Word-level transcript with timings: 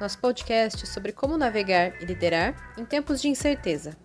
nosso 0.00 0.18
podcast 0.18 0.86
sobre 0.86 1.12
como 1.12 1.36
navegar 1.36 2.00
e 2.00 2.04
liderar 2.04 2.54
em 2.78 2.84
tempos 2.84 3.20
de 3.20 3.28
incerteza. 3.28 3.96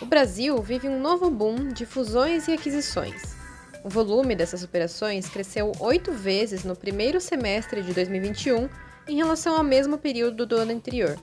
O 0.00 0.06
Brasil 0.06 0.60
vive 0.62 0.88
um 0.88 1.00
novo 1.00 1.30
boom 1.30 1.68
de 1.68 1.86
fusões 1.86 2.46
e 2.46 2.52
aquisições. 2.52 3.36
O 3.82 3.88
volume 3.88 4.34
dessas 4.36 4.62
operações 4.62 5.28
cresceu 5.28 5.72
oito 5.80 6.12
vezes 6.12 6.64
no 6.64 6.76
primeiro 6.76 7.20
semestre 7.20 7.82
de 7.82 7.92
2021 7.94 8.68
em 9.08 9.16
relação 9.16 9.56
ao 9.56 9.64
mesmo 9.64 9.96
período 9.96 10.44
do 10.44 10.56
ano 10.56 10.72
anterior. 10.72 11.18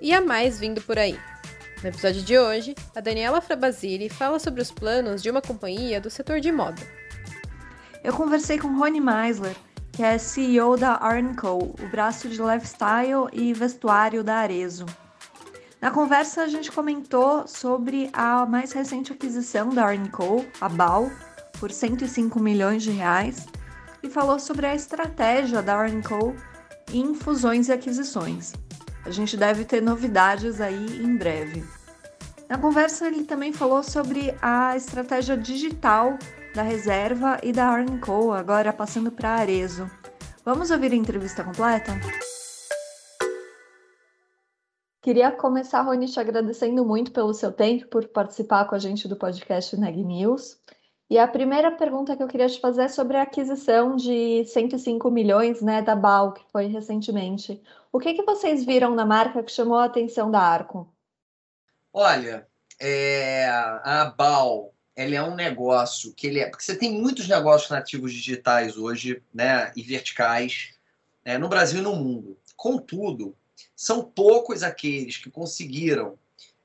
E 0.00 0.14
há 0.14 0.20
mais 0.20 0.58
vindo 0.58 0.80
por 0.80 0.98
aí. 0.98 1.18
No 1.82 1.90
episódio 1.90 2.22
de 2.22 2.38
hoje, 2.38 2.74
a 2.96 3.00
Daniela 3.00 3.40
Frabasile 3.40 4.08
fala 4.08 4.38
sobre 4.38 4.62
os 4.62 4.70
planos 4.70 5.22
de 5.22 5.30
uma 5.30 5.42
companhia 5.42 6.00
do 6.00 6.10
setor 6.10 6.40
de 6.40 6.50
moda. 6.50 6.82
Eu 8.02 8.12
conversei 8.12 8.58
com 8.58 8.78
Rony 8.78 9.00
Meisler, 9.00 9.54
que 9.98 10.04
é 10.04 10.16
CEO 10.16 10.76
da 10.76 10.96
Co, 11.36 11.58
o 11.58 11.88
braço 11.90 12.28
de 12.28 12.40
lifestyle 12.40 13.26
e 13.32 13.52
vestuário 13.52 14.22
da 14.22 14.36
Arezo. 14.36 14.86
Na 15.80 15.90
conversa, 15.90 16.42
a 16.42 16.46
gente 16.46 16.70
comentou 16.70 17.48
sobre 17.48 18.08
a 18.12 18.46
mais 18.46 18.70
recente 18.70 19.12
aquisição 19.12 19.70
da 19.70 19.86
Co, 20.12 20.46
a 20.60 20.68
BAL, 20.68 21.10
por 21.58 21.72
105 21.72 22.38
milhões 22.38 22.84
de 22.84 22.92
reais, 22.92 23.48
e 24.00 24.08
falou 24.08 24.38
sobre 24.38 24.66
a 24.66 24.74
estratégia 24.76 25.60
da 25.60 25.76
Co 26.08 26.32
em 26.92 27.12
fusões 27.12 27.66
e 27.66 27.72
aquisições. 27.72 28.52
A 29.04 29.10
gente 29.10 29.36
deve 29.36 29.64
ter 29.64 29.82
novidades 29.82 30.60
aí 30.60 31.02
em 31.02 31.16
breve. 31.16 31.64
Na 32.48 32.56
conversa, 32.56 33.06
ele 33.06 33.24
também 33.24 33.52
falou 33.52 33.82
sobre 33.82 34.34
a 34.40 34.74
estratégia 34.74 35.36
digital 35.36 36.16
da 36.54 36.62
Reserva 36.62 37.38
e 37.42 37.52
da 37.52 37.68
Co, 38.04 38.32
agora 38.32 38.72
passando 38.72 39.12
para 39.12 39.34
Arezo. 39.34 39.88
Vamos 40.46 40.70
ouvir 40.70 40.92
a 40.92 40.96
entrevista 40.96 41.44
completa? 41.44 41.92
Queria 45.02 45.30
começar, 45.30 45.82
Rony, 45.82 46.06
te 46.06 46.18
agradecendo 46.18 46.86
muito 46.86 47.12
pelo 47.12 47.34
seu 47.34 47.52
tempo, 47.52 47.86
por 47.88 48.08
participar 48.08 48.64
com 48.64 48.74
a 48.74 48.78
gente 48.78 49.06
do 49.06 49.16
podcast 49.16 49.76
Neg 49.76 50.02
News. 50.02 50.58
E 51.10 51.18
a 51.18 51.28
primeira 51.28 51.70
pergunta 51.70 52.16
que 52.16 52.22
eu 52.22 52.28
queria 52.28 52.48
te 52.48 52.60
fazer 52.60 52.84
é 52.84 52.88
sobre 52.88 53.18
a 53.18 53.22
aquisição 53.22 53.94
de 53.94 54.42
105 54.46 55.10
milhões 55.10 55.60
né, 55.60 55.82
da 55.82 55.94
BAL, 55.94 56.32
que 56.32 56.44
foi 56.50 56.66
recentemente. 56.66 57.62
O 57.92 57.98
que, 57.98 58.14
que 58.14 58.22
vocês 58.22 58.64
viram 58.64 58.94
na 58.94 59.04
marca 59.04 59.42
que 59.42 59.52
chamou 59.52 59.76
a 59.76 59.84
atenção 59.84 60.30
da 60.30 60.40
Arco? 60.40 60.90
Olha, 61.92 62.46
é, 62.80 63.46
a 63.46 64.12
BAL 64.16 64.72
ele 64.98 65.14
é 65.14 65.22
um 65.22 65.36
negócio 65.36 66.12
que 66.12 66.26
ele 66.26 66.40
é. 66.40 66.50
Porque 66.50 66.64
você 66.64 66.74
tem 66.74 67.00
muitos 67.00 67.28
negócios 67.28 67.70
nativos 67.70 68.12
digitais 68.12 68.76
hoje, 68.76 69.22
né? 69.32 69.72
E 69.76 69.82
verticais, 69.82 70.74
né, 71.24 71.38
no 71.38 71.48
Brasil 71.48 71.78
e 71.78 71.82
no 71.82 71.94
mundo. 71.94 72.36
Contudo, 72.56 73.36
são 73.76 74.02
poucos 74.02 74.64
aqueles 74.64 75.16
que 75.16 75.30
conseguiram 75.30 76.18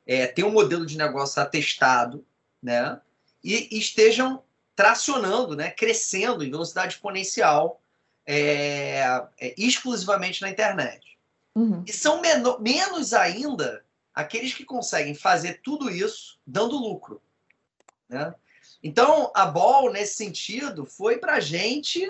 é, 0.06 0.26
ter 0.26 0.44
um 0.44 0.52
modelo 0.52 0.84
de 0.84 0.98
negócio 0.98 1.40
atestado, 1.40 2.26
né? 2.62 3.00
E, 3.44 3.76
e 3.76 3.78
estejam 3.78 4.42
tracionando, 4.76 5.56
né? 5.56 5.70
Crescendo 5.70 6.44
em 6.44 6.50
velocidade 6.50 6.96
exponencial 6.96 7.80
é, 8.26 9.26
é, 9.40 9.54
exclusivamente 9.56 10.42
na 10.42 10.50
internet. 10.50 11.20
Uhum. 11.54 11.84
E 11.86 11.94
são 11.94 12.20
menos 12.60 13.14
ainda 13.14 13.86
aqueles 14.14 14.54
que 14.54 14.64
conseguem 14.64 15.16
fazer 15.16 15.62
tudo 15.64 15.90
isso 15.90 16.40
dando 16.46 16.78
lucro. 16.78 17.22
Né? 18.08 18.34
Então, 18.82 19.32
a 19.36 19.46
Ball, 19.46 19.92
nesse 19.92 20.16
sentido, 20.16 20.86
foi 20.86 21.18
para 21.18 21.36
a 21.36 21.40
gente 21.40 22.06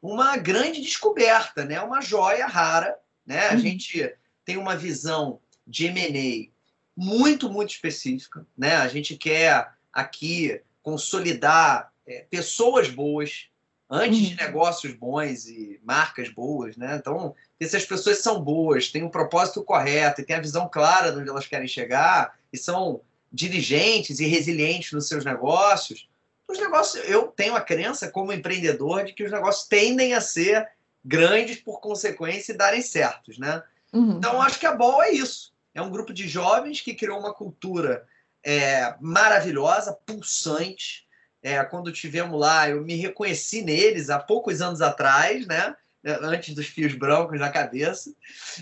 uma 0.00 0.36
grande 0.36 0.80
descoberta, 0.80 1.64
né? 1.64 1.80
uma 1.80 2.00
joia 2.00 2.46
rara. 2.46 2.96
Né? 3.26 3.48
A 3.48 3.52
uhum. 3.52 3.58
gente 3.58 4.14
tem 4.44 4.56
uma 4.56 4.76
visão 4.76 5.40
de 5.66 5.86
M&A 5.86 6.50
muito, 6.96 7.50
muito 7.50 7.70
específica. 7.70 8.46
Né? 8.56 8.76
A 8.76 8.88
gente 8.88 9.16
quer 9.16 9.72
aqui 9.92 10.60
consolidar 10.82 11.92
é, 12.06 12.26
pessoas 12.30 12.88
boas 12.88 13.48
antes 13.90 14.18
uhum. 14.20 14.26
de 14.26 14.36
negócios 14.36 14.92
bons 14.94 15.46
e 15.46 15.80
marcas 15.84 16.28
boas. 16.28 16.76
Né? 16.76 16.96
Então, 16.96 17.34
se 17.60 17.76
as 17.76 17.84
pessoas 17.84 18.18
são 18.18 18.40
boas, 18.40 18.90
têm 18.90 19.02
um 19.02 19.10
propósito 19.10 19.62
correto 19.62 20.20
e 20.20 20.24
têm 20.24 20.36
a 20.36 20.40
visão 20.40 20.68
clara 20.68 21.12
de 21.12 21.18
onde 21.18 21.30
elas 21.30 21.46
querem 21.46 21.68
chegar 21.68 22.38
e 22.52 22.58
são 22.58 23.00
dirigentes 23.32 24.20
e 24.20 24.26
resilientes 24.26 24.92
nos 24.92 25.08
seus 25.08 25.24
negócios, 25.24 26.08
os 26.48 26.58
negócios, 26.58 27.02
eu 27.08 27.28
tenho 27.28 27.56
a 27.56 27.60
crença 27.60 28.10
como 28.10 28.32
empreendedor 28.32 29.04
de 29.04 29.12
que 29.12 29.24
os 29.24 29.32
negócios 29.32 29.66
tendem 29.66 30.14
a 30.14 30.20
ser 30.20 30.68
grandes 31.04 31.56
por 31.60 31.80
consequência 31.80 32.52
e 32.52 32.56
darem 32.56 32.82
certos, 32.82 33.38
né? 33.38 33.62
Uhum. 33.92 34.18
Então 34.18 34.40
acho 34.40 34.58
que 34.58 34.66
a 34.66 34.74
Bol 34.74 35.02
é 35.02 35.10
isso. 35.10 35.52
É 35.74 35.82
um 35.82 35.90
grupo 35.90 36.12
de 36.12 36.28
jovens 36.28 36.80
que 36.80 36.94
criou 36.94 37.18
uma 37.18 37.34
cultura 37.34 38.06
é, 38.44 38.94
maravilhosa, 39.00 39.96
pulsante. 40.06 41.03
É, 41.44 41.62
quando 41.62 41.92
tivemos 41.92 42.40
lá, 42.40 42.70
eu 42.70 42.80
me 42.80 42.96
reconheci 42.96 43.60
neles 43.60 44.08
há 44.08 44.18
poucos 44.18 44.62
anos 44.62 44.80
atrás, 44.80 45.46
né? 45.46 45.76
Antes 46.02 46.54
dos 46.54 46.66
fios 46.66 46.94
brancos 46.94 47.38
na 47.38 47.50
cabeça. 47.50 48.14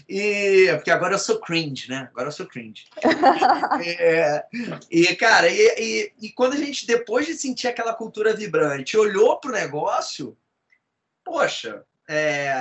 E 0.08 0.66
porque 0.74 0.90
agora 0.90 1.14
eu 1.14 1.18
sou 1.20 1.40
cringe, 1.40 1.88
né? 1.88 2.08
Agora 2.10 2.26
eu 2.26 2.32
sou 2.32 2.44
cringe. 2.44 2.86
é, 3.86 4.44
e, 4.90 5.14
cara, 5.14 5.48
e, 5.48 5.60
e, 5.78 6.12
e, 6.22 6.30
quando 6.30 6.54
a 6.54 6.56
gente, 6.56 6.84
depois 6.84 7.24
de 7.24 7.34
sentir 7.34 7.68
aquela 7.68 7.94
cultura 7.94 8.34
vibrante, 8.34 8.96
olhou 8.96 9.38
para 9.38 9.50
o 9.50 9.54
negócio, 9.54 10.36
poxa, 11.24 11.84
é, 12.08 12.52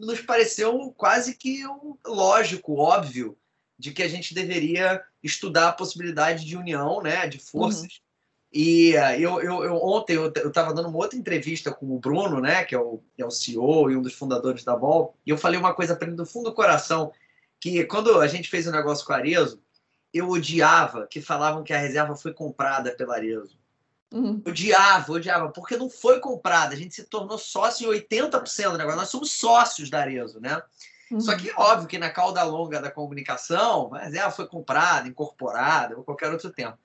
nos 0.00 0.22
pareceu 0.22 0.94
quase 0.96 1.34
que 1.34 1.66
um, 1.66 1.94
lógico, 2.06 2.76
óbvio, 2.76 3.36
de 3.78 3.92
que 3.92 4.02
a 4.02 4.08
gente 4.08 4.32
deveria 4.32 5.04
estudar 5.22 5.68
a 5.68 5.72
possibilidade 5.72 6.42
de 6.46 6.56
união, 6.56 7.02
né, 7.02 7.26
de 7.26 7.38
forças. 7.38 8.00
E 8.52 8.96
uh, 8.96 9.12
eu, 9.18 9.40
eu, 9.40 9.64
eu, 9.64 9.74
ontem 9.76 10.14
eu 10.14 10.28
estava 10.28 10.72
dando 10.72 10.88
uma 10.88 10.98
outra 10.98 11.18
entrevista 11.18 11.72
com 11.72 11.94
o 11.94 11.98
Bruno, 11.98 12.40
né, 12.40 12.64
que 12.64 12.74
é 12.74 12.78
o, 12.78 13.02
é 13.18 13.24
o 13.24 13.30
CEO 13.30 13.90
e 13.90 13.96
um 13.96 14.02
dos 14.02 14.14
fundadores 14.14 14.64
da 14.64 14.76
Ball, 14.76 15.16
e 15.26 15.30
eu 15.30 15.36
falei 15.36 15.58
uma 15.58 15.74
coisa 15.74 15.96
para 15.96 16.08
ele 16.08 16.16
do 16.16 16.24
fundo 16.24 16.50
do 16.50 16.54
coração, 16.54 17.12
que 17.60 17.84
quando 17.84 18.20
a 18.20 18.26
gente 18.26 18.48
fez 18.48 18.66
o 18.66 18.70
um 18.70 18.72
negócio 18.72 19.04
com 19.04 19.12
a 19.12 19.16
Arezo, 19.16 19.60
eu 20.12 20.28
odiava 20.30 21.06
que 21.06 21.20
falavam 21.20 21.62
que 21.62 21.72
a 21.72 21.78
reserva 21.78 22.16
foi 22.16 22.32
comprada 22.32 22.92
pela 22.92 23.16
Arezo. 23.16 23.58
Uhum. 24.12 24.40
Odiava, 24.46 25.12
odiava, 25.12 25.48
porque 25.50 25.76
não 25.76 25.90
foi 25.90 26.20
comprada. 26.20 26.74
A 26.74 26.76
gente 26.76 26.94
se 26.94 27.04
tornou 27.04 27.36
sócio 27.38 27.92
em 27.92 27.98
80% 27.98 28.70
do 28.70 28.78
negócio. 28.78 28.98
Nós 28.98 29.08
somos 29.08 29.32
sócios 29.32 29.90
da 29.90 30.00
Arezo, 30.00 30.40
né? 30.40 30.62
Uhum. 31.10 31.20
Só 31.20 31.36
que, 31.36 31.52
óbvio 31.56 31.88
que 31.88 31.98
na 31.98 32.10
cauda 32.10 32.42
longa 32.42 32.80
da 32.80 32.90
comunicação, 32.90 33.94
a 33.94 34.04
reserva 34.04 34.30
foi 34.30 34.46
comprada, 34.46 35.08
incorporada, 35.08 35.96
ou 35.96 36.04
qualquer 36.04 36.30
outro 36.30 36.50
tempo. 36.50 36.78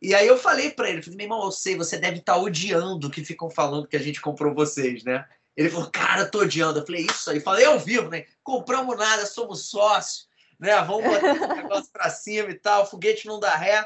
E 0.00 0.14
aí 0.14 0.26
eu 0.26 0.38
falei 0.38 0.70
para 0.70 0.88
ele, 0.88 1.02
falei, 1.02 1.16
meu 1.16 1.24
irmão, 1.24 1.44
eu 1.44 1.50
sei, 1.50 1.76
você 1.76 1.98
deve 1.98 2.18
estar 2.18 2.34
tá 2.34 2.40
odiando 2.40 3.10
que 3.10 3.24
ficam 3.24 3.50
falando 3.50 3.88
que 3.88 3.96
a 3.96 4.00
gente 4.00 4.20
comprou 4.20 4.54
vocês, 4.54 5.02
né? 5.02 5.26
Ele 5.56 5.70
falou, 5.70 5.90
cara, 5.90 6.24
tô 6.24 6.40
odiando. 6.40 6.78
Eu 6.78 6.86
falei, 6.86 7.04
isso 7.04 7.30
aí. 7.30 7.38
Eu 7.38 7.42
falei, 7.42 7.66
eu 7.66 7.78
vivo, 7.80 8.08
né? 8.08 8.26
Compramos 8.44 8.96
nada, 8.96 9.26
somos 9.26 9.68
sócios, 9.68 10.28
né? 10.58 10.80
Vamos 10.82 11.04
botar 11.04 11.34
esse 11.34 11.46
negócio 11.62 11.92
para 11.92 12.10
cima 12.10 12.50
e 12.50 12.54
tal, 12.54 12.88
foguete 12.88 13.26
não 13.26 13.40
dá 13.40 13.56
ré. 13.56 13.84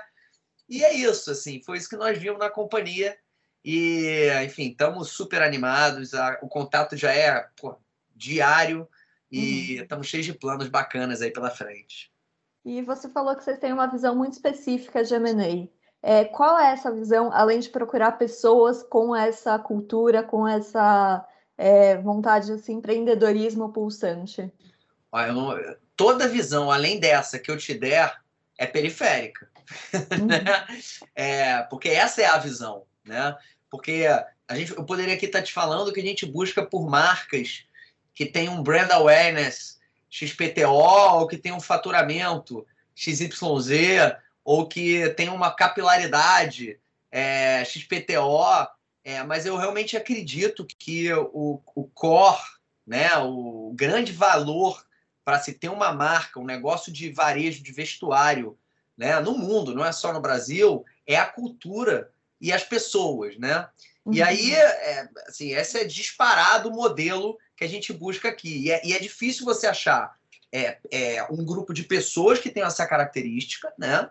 E 0.68 0.84
é 0.84 0.92
isso, 0.92 1.30
assim, 1.30 1.62
foi 1.62 1.78
isso 1.78 1.88
que 1.88 1.96
nós 1.96 2.16
vimos 2.18 2.38
na 2.38 2.50
companhia. 2.50 3.16
E, 3.64 4.28
enfim, 4.44 4.70
estamos 4.70 5.10
super 5.10 5.40
animados. 5.40 6.10
O 6.42 6.48
contato 6.48 6.96
já 6.96 7.12
é 7.12 7.46
pô, 7.56 7.76
diário 8.14 8.88
e 9.30 9.76
estamos 9.76 10.06
uhum. 10.06 10.10
cheios 10.10 10.26
de 10.26 10.34
planos 10.34 10.68
bacanas 10.68 11.22
aí 11.22 11.30
pela 11.30 11.50
frente. 11.50 12.12
E 12.64 12.82
você 12.82 13.08
falou 13.08 13.34
que 13.34 13.42
vocês 13.42 13.58
têm 13.58 13.72
uma 13.72 13.86
visão 13.86 14.14
muito 14.14 14.34
específica 14.34 15.02
de 15.02 15.14
M&A. 15.14 15.81
É, 16.02 16.24
qual 16.24 16.58
é 16.58 16.72
essa 16.72 16.90
visão, 16.90 17.32
além 17.32 17.60
de 17.60 17.68
procurar 17.68 18.12
pessoas 18.12 18.82
com 18.82 19.14
essa 19.14 19.56
cultura, 19.58 20.22
com 20.22 20.46
essa 20.46 21.24
é, 21.56 21.96
vontade 21.98 22.46
de 22.46 22.52
assim, 22.52 22.74
empreendedorismo 22.74 23.72
pulsante? 23.72 24.52
Olha, 25.12 25.32
não, 25.32 25.54
toda 25.96 26.26
visão, 26.26 26.70
além 26.70 26.98
dessa 26.98 27.38
que 27.38 27.50
eu 27.50 27.56
te 27.56 27.74
der, 27.74 28.20
é 28.58 28.66
periférica. 28.66 29.48
Uhum. 29.94 30.28
é, 31.14 31.62
porque 31.64 31.88
essa 31.88 32.20
é 32.20 32.26
a 32.26 32.38
visão. 32.38 32.84
Né? 33.04 33.36
Porque 33.70 34.06
a 34.48 34.56
gente, 34.56 34.72
eu 34.72 34.84
poderia 34.84 35.14
aqui 35.14 35.26
estar 35.26 35.42
te 35.42 35.52
falando 35.52 35.92
que 35.92 36.00
a 36.00 36.04
gente 36.04 36.26
busca 36.26 36.64
por 36.64 36.88
marcas 36.88 37.64
que 38.14 38.26
tem 38.26 38.48
um 38.48 38.62
brand 38.62 38.90
awareness 38.90 39.80
XPTO, 40.10 40.68
ou 40.68 41.26
que 41.26 41.38
tem 41.38 41.52
um 41.52 41.60
faturamento 41.60 42.66
XYZ, 42.94 44.14
ou 44.44 44.66
que 44.66 45.08
tem 45.10 45.28
uma 45.28 45.50
capilaridade 45.50 46.78
é, 47.10 47.64
XPTO, 47.64 48.68
é, 49.04 49.22
mas 49.22 49.46
eu 49.46 49.56
realmente 49.56 49.96
acredito 49.96 50.66
que 50.78 51.12
o, 51.12 51.60
o 51.74 51.84
core, 51.94 52.42
né, 52.86 53.10
o 53.18 53.72
grande 53.74 54.12
valor 54.12 54.84
para 55.24 55.38
se 55.38 55.52
ter 55.52 55.68
uma 55.68 55.92
marca, 55.92 56.40
um 56.40 56.44
negócio 56.44 56.92
de 56.92 57.10
varejo 57.12 57.62
de 57.62 57.72
vestuário 57.72 58.58
né, 58.96 59.18
no 59.20 59.36
mundo, 59.36 59.74
não 59.74 59.84
é 59.84 59.92
só 59.92 60.12
no 60.12 60.20
Brasil, 60.20 60.84
é 61.06 61.16
a 61.16 61.26
cultura 61.26 62.10
e 62.40 62.52
as 62.52 62.64
pessoas, 62.64 63.38
né? 63.38 63.68
Uhum. 64.04 64.14
E 64.14 64.22
aí, 64.22 64.52
é, 64.54 65.08
assim, 65.28 65.52
esse 65.52 65.78
é 65.78 65.84
disparado 65.84 66.68
o 66.68 66.72
modelo 66.72 67.38
que 67.56 67.64
a 67.64 67.68
gente 67.68 67.92
busca 67.92 68.28
aqui. 68.28 68.64
E 68.64 68.70
é, 68.70 68.84
e 68.84 68.92
é 68.92 68.98
difícil 68.98 69.44
você 69.44 69.66
achar 69.66 70.16
é, 70.52 70.78
é, 70.90 71.24
um 71.30 71.44
grupo 71.44 71.72
de 71.72 71.84
pessoas 71.84 72.38
que 72.38 72.50
tem 72.50 72.62
essa 72.62 72.86
característica, 72.86 73.72
né? 73.78 74.10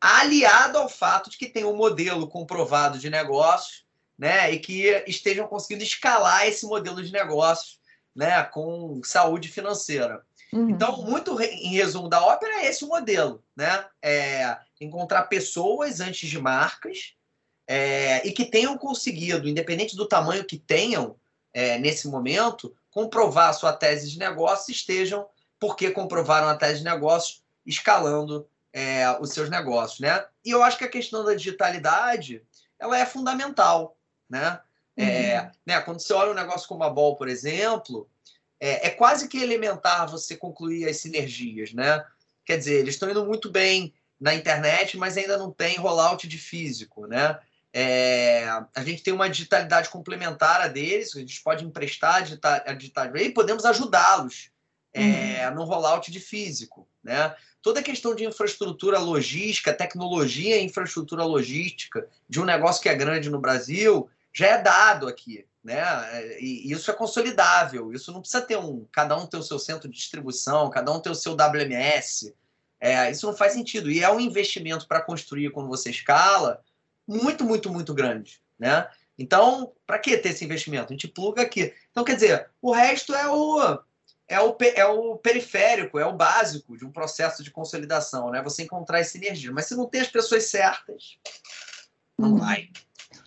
Aliado 0.00 0.78
ao 0.78 0.88
fato 0.88 1.28
de 1.28 1.36
que 1.36 1.46
tem 1.46 1.64
um 1.64 1.76
modelo 1.76 2.26
comprovado 2.26 2.98
de 2.98 3.10
negócios, 3.10 3.84
né? 4.18 4.50
E 4.50 4.58
que 4.58 5.04
estejam 5.06 5.46
conseguindo 5.46 5.84
escalar 5.84 6.46
esse 6.46 6.64
modelo 6.66 7.02
de 7.02 7.12
negócios, 7.12 7.78
né? 8.14 8.42
Com 8.44 9.00
saúde 9.04 9.48
financeira. 9.48 10.22
Uhum. 10.52 10.70
Então, 10.70 11.02
muito 11.02 11.40
em 11.40 11.74
resumo 11.74 12.08
da 12.08 12.24
ópera, 12.24 12.62
é 12.62 12.66
esse 12.66 12.84
o 12.84 12.88
modelo, 12.88 13.42
né? 13.54 13.84
É 14.02 14.56
encontrar 14.80 15.24
pessoas 15.24 16.00
antes 16.00 16.28
de 16.28 16.38
marcas 16.38 17.14
é, 17.66 18.26
e 18.26 18.32
que 18.32 18.46
tenham 18.46 18.76
conseguido, 18.78 19.48
independente 19.48 19.94
do 19.94 20.08
tamanho 20.08 20.44
que 20.44 20.58
tenham 20.58 21.16
é, 21.52 21.78
nesse 21.78 22.08
momento, 22.08 22.74
comprovar 22.90 23.50
a 23.50 23.52
sua 23.52 23.72
tese 23.72 24.10
de 24.10 24.18
negócio 24.18 24.72
estejam, 24.72 25.26
porque 25.58 25.90
comprovaram 25.90 26.48
a 26.48 26.56
tese 26.56 26.78
de 26.78 26.84
negócio, 26.84 27.40
escalando 27.64 28.48
é, 28.72 29.10
os 29.20 29.30
seus 29.30 29.50
negócios, 29.50 30.00
né? 30.00 30.24
E 30.44 30.50
eu 30.50 30.62
acho 30.62 30.78
que 30.78 30.84
a 30.84 30.90
questão 30.90 31.24
da 31.24 31.34
digitalidade, 31.34 32.42
ela 32.78 32.98
é 32.98 33.04
fundamental, 33.04 33.96
né? 34.28 34.60
É, 34.96 35.40
uhum. 35.40 35.50
né 35.64 35.80
quando 35.80 36.00
você 36.00 36.12
olha 36.12 36.32
um 36.32 36.34
negócio 36.34 36.68
como 36.68 36.84
a 36.84 36.90
Ball, 36.90 37.16
por 37.16 37.28
exemplo, 37.28 38.08
é, 38.58 38.88
é 38.88 38.90
quase 38.90 39.28
que 39.28 39.38
elementar 39.42 40.08
você 40.08 40.36
concluir 40.36 40.88
as 40.88 40.98
sinergias, 40.98 41.72
né? 41.72 42.04
Quer 42.44 42.58
dizer, 42.58 42.74
eles 42.74 42.94
estão 42.94 43.10
indo 43.10 43.24
muito 43.24 43.50
bem 43.50 43.94
na 44.20 44.34
internet, 44.34 44.98
mas 44.98 45.16
ainda 45.16 45.38
não 45.38 45.50
tem 45.50 45.76
rollout 45.78 46.28
de 46.28 46.36
físico, 46.36 47.06
né? 47.06 47.38
É, 47.72 48.46
a 48.74 48.84
gente 48.84 49.02
tem 49.02 49.14
uma 49.14 49.30
digitalidade 49.30 49.88
complementar 49.88 50.60
a 50.60 50.68
deles, 50.68 51.14
a 51.14 51.20
gente 51.20 51.40
pode 51.42 51.64
emprestar 51.64 52.16
a 52.16 52.72
digitalidade 52.74 53.24
e 53.24 53.30
podemos 53.30 53.64
ajudá-los 53.64 54.50
é, 54.92 55.48
uhum. 55.48 55.54
no 55.54 55.64
rollout 55.64 56.10
de 56.10 56.20
físico, 56.20 56.86
né? 57.02 57.34
Toda 57.62 57.80
a 57.80 57.82
questão 57.82 58.14
de 58.14 58.24
infraestrutura 58.24 58.98
logística, 58.98 59.72
tecnologia 59.72 60.56
e 60.56 60.64
infraestrutura 60.64 61.24
logística 61.24 62.08
de 62.28 62.40
um 62.40 62.44
negócio 62.44 62.82
que 62.82 62.88
é 62.88 62.94
grande 62.94 63.28
no 63.28 63.40
Brasil 63.40 64.08
já 64.32 64.46
é 64.46 64.62
dado 64.62 65.06
aqui 65.06 65.44
né? 65.62 66.38
E 66.40 66.72
isso 66.72 66.90
é 66.90 66.94
consolidável. 66.94 67.92
Isso 67.92 68.12
não 68.12 68.20
precisa 68.20 68.42
ter 68.42 68.56
um, 68.56 68.86
cada 68.90 69.16
um 69.16 69.26
ter 69.26 69.36
o 69.36 69.42
seu 69.42 69.58
centro 69.58 69.88
de 69.88 69.96
distribuição, 69.96 70.70
cada 70.70 70.92
um 70.92 71.00
ter 71.00 71.10
o 71.10 71.14
seu 71.14 71.34
WMS. 71.34 72.34
É, 72.80 73.10
isso 73.10 73.26
não 73.26 73.36
faz 73.36 73.52
sentido. 73.52 73.90
E 73.90 74.02
é 74.02 74.10
um 74.10 74.20
investimento 74.20 74.88
para 74.88 75.02
construir 75.02 75.50
quando 75.50 75.68
você 75.68 75.90
escala 75.90 76.62
muito, 77.06 77.44
muito, 77.44 77.70
muito 77.70 77.92
grande, 77.92 78.40
né? 78.58 78.88
Então, 79.18 79.74
para 79.86 79.98
que 79.98 80.16
ter 80.16 80.30
esse 80.30 80.44
investimento? 80.44 80.86
A 80.86 80.94
gente 80.96 81.08
pluga 81.08 81.42
aqui. 81.42 81.74
Então, 81.90 82.04
quer 82.04 82.14
dizer, 82.14 82.50
o 82.62 82.72
resto 82.72 83.14
é 83.14 83.28
o 83.28 83.78
é 84.30 84.40
o, 84.40 84.56
é 84.76 84.86
o 84.86 85.16
periférico, 85.16 85.98
é 85.98 86.06
o 86.06 86.12
básico 86.12 86.76
de 86.76 86.86
um 86.86 86.92
processo 86.92 87.42
de 87.42 87.50
consolidação, 87.50 88.30
né? 88.30 88.40
Você 88.42 88.62
encontrar 88.62 89.00
essa 89.00 89.18
energia. 89.18 89.50
Mas 89.50 89.66
se 89.66 89.74
não 89.74 89.86
tem 89.86 90.00
as 90.00 90.06
pessoas 90.06 90.44
certas, 90.44 91.18
não 92.16 92.30
uhum. 92.30 92.38
vai. 92.38 92.68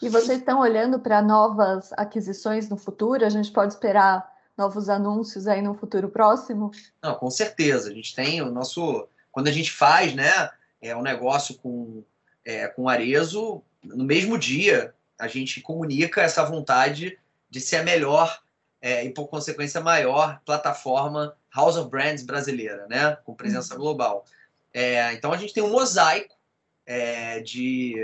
E 0.01 0.07
vocês 0.07 0.39
estão 0.39 0.61
olhando 0.61 1.01
para 1.01 1.21
novas 1.21 1.91
aquisições 1.97 2.69
no 2.69 2.77
futuro? 2.77 3.25
A 3.25 3.29
gente 3.29 3.51
pode 3.51 3.73
esperar 3.73 4.25
novos 4.57 4.88
anúncios 4.88 5.45
aí 5.45 5.61
no 5.61 5.75
futuro 5.75 6.07
próximo? 6.07 6.71
Não, 7.01 7.15
com 7.15 7.29
certeza. 7.29 7.89
A 7.89 7.94
gente 7.94 8.15
tem 8.15 8.41
o 8.41 8.49
nosso. 8.49 9.07
Quando 9.29 9.49
a 9.49 9.51
gente 9.51 9.73
faz, 9.73 10.15
né, 10.15 10.49
é 10.81 10.95
um 10.95 11.01
negócio 11.01 11.56
com 11.56 12.01
é, 12.45 12.67
com 12.67 12.88
Arezo, 12.88 13.61
no 13.83 14.06
mesmo 14.06 14.38
dia 14.38 14.94
a 15.19 15.27
gente 15.27 15.59
comunica 15.59 16.21
essa 16.21 16.45
vontade 16.45 17.19
de 17.49 17.59
ser 17.59 17.77
a 17.77 17.83
melhor 17.83 18.41
é, 18.83 19.06
e 19.06 19.09
por 19.12 19.30
consequência 19.30 19.80
maior 19.80 20.41
plataforma 20.45 21.38
House 21.56 21.77
of 21.77 21.89
Brands 21.89 22.21
brasileira, 22.21 22.85
né, 22.89 23.15
com 23.24 23.33
presença 23.33 23.75
uhum. 23.75 23.80
global. 23.80 24.25
É, 24.74 25.13
então 25.13 25.31
a 25.31 25.38
gente 25.38 25.53
tem 25.53 25.63
um 25.63 25.71
mosaico 25.71 26.35
é, 26.85 27.39
de 27.39 27.95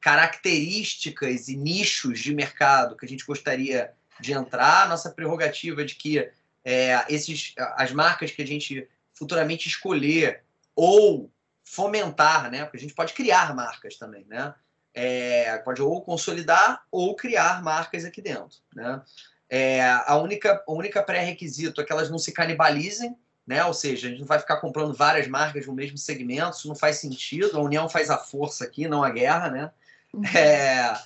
características 0.00 1.48
e 1.48 1.56
nichos 1.56 2.20
de 2.20 2.32
mercado 2.32 2.96
que 2.96 3.04
a 3.04 3.08
gente 3.08 3.26
gostaria 3.26 3.92
de 4.20 4.32
entrar, 4.32 4.88
nossa 4.88 5.10
prerrogativa 5.10 5.84
de 5.84 5.96
que 5.96 6.30
é, 6.64 7.04
esses, 7.08 7.52
as 7.74 7.90
marcas 7.90 8.30
que 8.30 8.40
a 8.40 8.46
gente 8.46 8.88
futuramente 9.12 9.68
escolher 9.68 10.44
ou 10.76 11.28
fomentar, 11.64 12.50
né? 12.50 12.64
Porque 12.64 12.76
a 12.76 12.80
gente 12.80 12.94
pode 12.94 13.14
criar 13.14 13.54
marcas 13.54 13.96
também, 13.96 14.24
né? 14.28 14.54
É, 14.94 15.58
pode 15.58 15.82
ou 15.82 16.02
consolidar 16.02 16.84
ou 16.90 17.16
criar 17.16 17.62
marcas 17.62 18.04
aqui 18.04 18.22
dentro, 18.22 18.58
né? 18.74 19.02
É, 19.50 19.82
a 19.82 20.16
única, 20.16 20.62
a 20.66 20.72
única 20.72 21.02
pré-requisito 21.02 21.80
é 21.80 21.84
que 21.84 21.92
elas 21.92 22.08
não 22.08 22.18
se 22.18 22.30
canibalizem, 22.30 23.16
né? 23.44 23.64
Ou 23.64 23.74
seja, 23.74 24.06
a 24.06 24.10
gente 24.10 24.20
não 24.20 24.26
vai 24.26 24.38
ficar 24.38 24.58
comprando 24.58 24.94
várias 24.94 25.26
marcas 25.26 25.66
no 25.66 25.74
mesmo 25.74 25.98
segmento, 25.98 26.56
isso 26.56 26.68
não 26.68 26.76
faz 26.76 26.98
sentido. 26.98 27.58
A 27.58 27.60
união 27.60 27.88
faz 27.88 28.10
a 28.10 28.16
força 28.16 28.64
aqui, 28.64 28.86
não 28.86 29.02
a 29.02 29.10
guerra, 29.10 29.50
né? 29.50 29.72
Uhum. 30.14 30.24
É, 30.24 30.96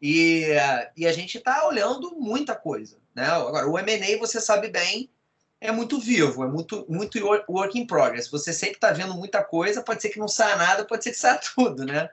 e, 0.00 0.46
e 0.96 1.06
a 1.06 1.12
gente 1.12 1.36
está 1.36 1.66
olhando 1.66 2.16
muita 2.18 2.56
coisa. 2.56 2.96
Né? 3.14 3.26
Agora, 3.26 3.68
o 3.68 3.78
M&A, 3.78 4.18
você 4.18 4.40
sabe 4.40 4.68
bem, 4.68 5.10
é 5.60 5.70
muito 5.70 6.00
vivo, 6.00 6.42
é 6.42 6.48
muito, 6.48 6.86
muito 6.88 7.18
work 7.46 7.78
in 7.78 7.86
progress. 7.86 8.30
Você 8.30 8.52
sempre 8.52 8.76
está 8.76 8.92
vendo 8.92 9.14
muita 9.14 9.44
coisa, 9.44 9.82
pode 9.82 10.00
ser 10.00 10.08
que 10.08 10.18
não 10.18 10.28
saia 10.28 10.56
nada, 10.56 10.86
pode 10.86 11.04
ser 11.04 11.10
que 11.10 11.18
saia 11.18 11.38
tudo. 11.54 11.84
Né? 11.84 12.08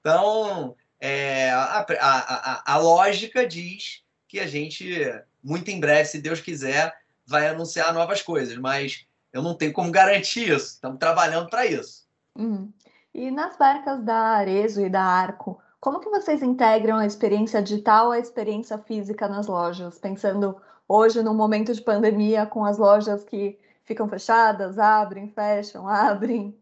Então, 0.00 0.76
é, 1.00 1.50
a, 1.50 1.80
a, 1.80 1.92
a, 2.00 2.74
a 2.74 2.78
lógica 2.78 3.46
diz 3.46 4.02
que 4.28 4.38
a 4.38 4.46
gente, 4.46 5.02
muito 5.42 5.70
em 5.70 5.80
breve, 5.80 6.08
se 6.08 6.20
Deus 6.20 6.40
quiser, 6.40 6.94
vai 7.26 7.48
anunciar 7.48 7.92
novas 7.94 8.22
coisas, 8.22 8.56
mas 8.56 9.06
eu 9.32 9.42
não 9.42 9.54
tenho 9.54 9.72
como 9.72 9.90
garantir 9.90 10.48
isso. 10.48 10.74
Estamos 10.74 10.98
trabalhando 10.98 11.48
para 11.48 11.66
isso. 11.66 12.06
Uhum. 12.36 12.72
E 13.14 13.30
nas 13.30 13.56
barcas 13.56 14.02
da 14.02 14.16
Arezo 14.16 14.84
e 14.84 14.88
da 14.88 15.02
Arco, 15.02 15.60
como 15.80 16.00
que 16.00 16.10
vocês 16.10 16.42
integram 16.42 16.98
a 16.98 17.06
experiência 17.06 17.62
digital 17.62 18.12
à 18.12 18.18
experiência 18.18 18.78
física 18.78 19.28
nas 19.28 19.46
lojas? 19.46 19.98
Pensando 19.98 20.56
hoje 20.86 21.22
no 21.22 21.32
momento 21.32 21.72
de 21.72 21.80
pandemia 21.80 22.46
com 22.46 22.64
as 22.64 22.78
lojas 22.78 23.24
que 23.24 23.58
ficam 23.84 24.08
fechadas, 24.08 24.78
abrem, 24.78 25.28
fecham, 25.28 25.86
abrem. 25.88 26.56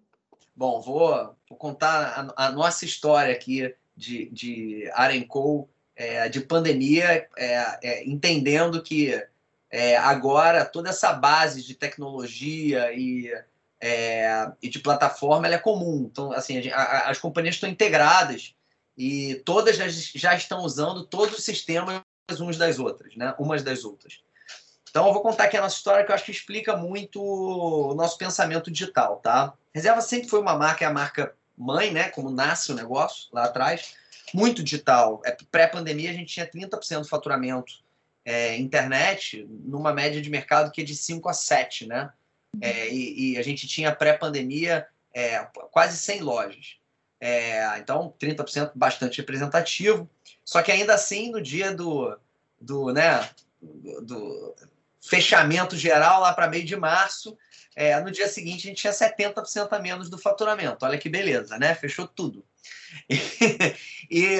Bom, 0.54 0.80
vou, 0.80 1.34
vou 1.48 1.58
contar 1.58 2.32
a, 2.36 2.46
a, 2.46 2.52
nossa 2.52 2.84
história 2.84 3.32
aqui 3.32 3.74
de, 3.96 4.30
de 4.30 4.90
Arenco, 4.94 5.68
é, 5.98 6.28
de 6.28 6.40
pandemia, 6.40 7.28
é, 7.36 7.78
é, 7.82 8.04
entendendo 8.08 8.80
que 8.80 9.20
é, 9.68 9.96
agora 9.96 10.64
toda 10.64 10.90
essa 10.90 11.12
base 11.12 11.64
de 11.64 11.74
tecnologia 11.74 12.92
e, 12.92 13.32
e 14.62 14.68
de 14.68 14.78
plataforma 14.78 15.48
é 15.48 15.58
comum. 15.58 16.08
Então, 16.10 16.30
assim, 16.32 16.70
a, 16.70 17.10
as 17.10 17.18
companhias 17.18 17.56
estão 17.56 17.68
integradas 17.68 18.54
e 18.96 19.42
todas 19.44 19.76
já, 19.76 19.86
já 19.88 20.34
estão 20.36 20.60
usando 20.60 21.04
todos 21.04 21.36
os 21.36 21.44
sistemas 21.44 22.00
uns 22.40 22.56
das 22.56 22.78
outras, 22.78 23.16
né? 23.16 23.34
Umas 23.38 23.64
das 23.64 23.84
outras. 23.84 24.20
Então 24.88 25.06
eu 25.06 25.12
vou 25.12 25.22
contar 25.22 25.44
aqui 25.44 25.56
a 25.56 25.60
nossa 25.60 25.76
história 25.76 26.04
que 26.04 26.10
eu 26.10 26.14
acho 26.14 26.24
que 26.24 26.30
explica 26.30 26.76
muito 26.76 27.20
o 27.22 27.94
nosso 27.94 28.16
pensamento 28.16 28.70
digital, 28.70 29.16
tá? 29.16 29.52
Reserva 29.74 30.00
sempre 30.00 30.28
foi 30.28 30.40
uma 30.40 30.56
marca, 30.56 30.84
é 30.84 30.88
a 30.88 30.92
marca 30.92 31.34
mãe, 31.56 31.90
né? 31.90 32.08
Como 32.10 32.30
nasce 32.30 32.70
o 32.70 32.74
negócio 32.74 33.28
lá 33.32 33.44
atrás, 33.44 33.94
muito 34.34 34.62
digital. 34.62 35.20
É, 35.24 35.36
Pré-pandemia 35.50 36.10
a 36.10 36.14
gente 36.14 36.32
tinha 36.32 36.46
30% 36.46 37.00
do 37.00 37.08
faturamento 37.08 37.72
é, 38.24 38.56
internet, 38.56 39.46
numa 39.48 39.92
média 39.92 40.20
de 40.20 40.28
mercado 40.28 40.70
que 40.70 40.82
é 40.82 40.84
de 40.84 40.94
5 40.94 41.28
a 41.28 41.32
7, 41.32 41.86
né? 41.86 42.12
É, 42.60 42.88
e, 42.88 43.32
e, 43.32 43.38
a 43.38 43.42
gente 43.42 43.66
tinha 43.66 43.94
pré-pandemia 43.94 44.86
é, 45.14 45.38
quase 45.70 45.96
100 45.96 46.20
lojas. 46.20 46.76
É, 47.20 47.78
então, 47.78 48.14
30% 48.20 48.72
bastante 48.74 49.18
representativo. 49.18 50.08
Só 50.44 50.62
que 50.62 50.72
ainda 50.72 50.94
assim, 50.94 51.30
no 51.30 51.40
dia 51.40 51.74
do, 51.74 52.16
do, 52.60 52.92
né, 52.92 53.28
do, 53.60 54.54
fechamento 55.00 55.76
geral, 55.76 56.20
lá 56.20 56.32
para 56.32 56.48
meio 56.48 56.64
de 56.64 56.76
março, 56.76 57.36
é, 57.74 57.98
no 58.00 58.10
dia 58.10 58.28
seguinte 58.28 58.66
a 58.66 58.70
gente 58.70 58.80
tinha 58.80 58.92
70% 58.92 59.68
a 59.72 59.78
menos 59.78 60.10
do 60.10 60.18
faturamento. 60.18 60.84
Olha 60.84 60.98
que 60.98 61.08
beleza, 61.08 61.58
né? 61.58 61.74
Fechou 61.74 62.06
tudo. 62.06 62.44
E, 64.10 64.38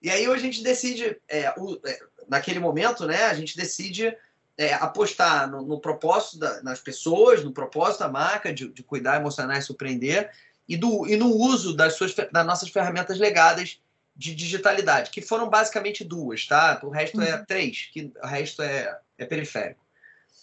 e, 0.00 0.10
aí 0.10 0.24
a 0.24 0.36
gente 0.38 0.62
decide, 0.62 1.20
é, 1.28 1.52
o, 1.58 1.78
é, 1.84 1.98
naquele 2.26 2.58
momento, 2.58 3.06
né, 3.06 3.24
a 3.24 3.34
gente 3.34 3.54
decide 3.54 4.16
é, 4.56 4.72
apostar 4.72 5.50
no, 5.50 5.60
no 5.60 5.78
propósito 5.78 6.38
da, 6.38 6.62
nas 6.62 6.80
pessoas, 6.80 7.44
no 7.44 7.52
propósito 7.52 8.00
da 8.00 8.08
marca, 8.08 8.52
de, 8.52 8.68
de 8.68 8.82
cuidar, 8.82 9.16
emocionar 9.16 9.58
e 9.58 9.62
surpreender, 9.62 10.30
e, 10.66 10.76
do, 10.76 11.06
e 11.06 11.16
no 11.16 11.28
uso 11.28 11.74
das, 11.74 11.94
suas, 11.94 12.14
das 12.14 12.46
nossas 12.46 12.70
ferramentas 12.70 13.18
legadas 13.18 13.78
de 14.16 14.34
digitalidade, 14.34 15.10
que 15.10 15.20
foram 15.20 15.48
basicamente 15.48 16.04
duas, 16.04 16.46
tá? 16.46 16.78
O 16.82 16.90
resto 16.90 17.20
é 17.20 17.36
uhum. 17.36 17.44
três, 17.44 17.88
que 17.92 18.12
o 18.22 18.26
resto 18.26 18.62
é, 18.62 18.98
é 19.18 19.24
periférico. 19.24 19.84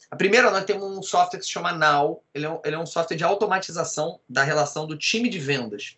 A 0.09 0.15
primeira, 0.15 0.49
nós 0.49 0.65
temos 0.65 0.83
um 0.83 1.03
software 1.03 1.39
que 1.39 1.45
se 1.45 1.51
chama 1.51 1.73
Now. 1.73 2.23
Ele 2.33 2.45
é, 2.45 2.49
um, 2.49 2.61
ele 2.63 2.75
é 2.75 2.79
um 2.79 2.85
software 2.85 3.17
de 3.17 3.23
automatização 3.23 4.19
da 4.27 4.43
relação 4.43 4.87
do 4.87 4.97
time 4.97 5.29
de 5.29 5.37
vendas 5.37 5.97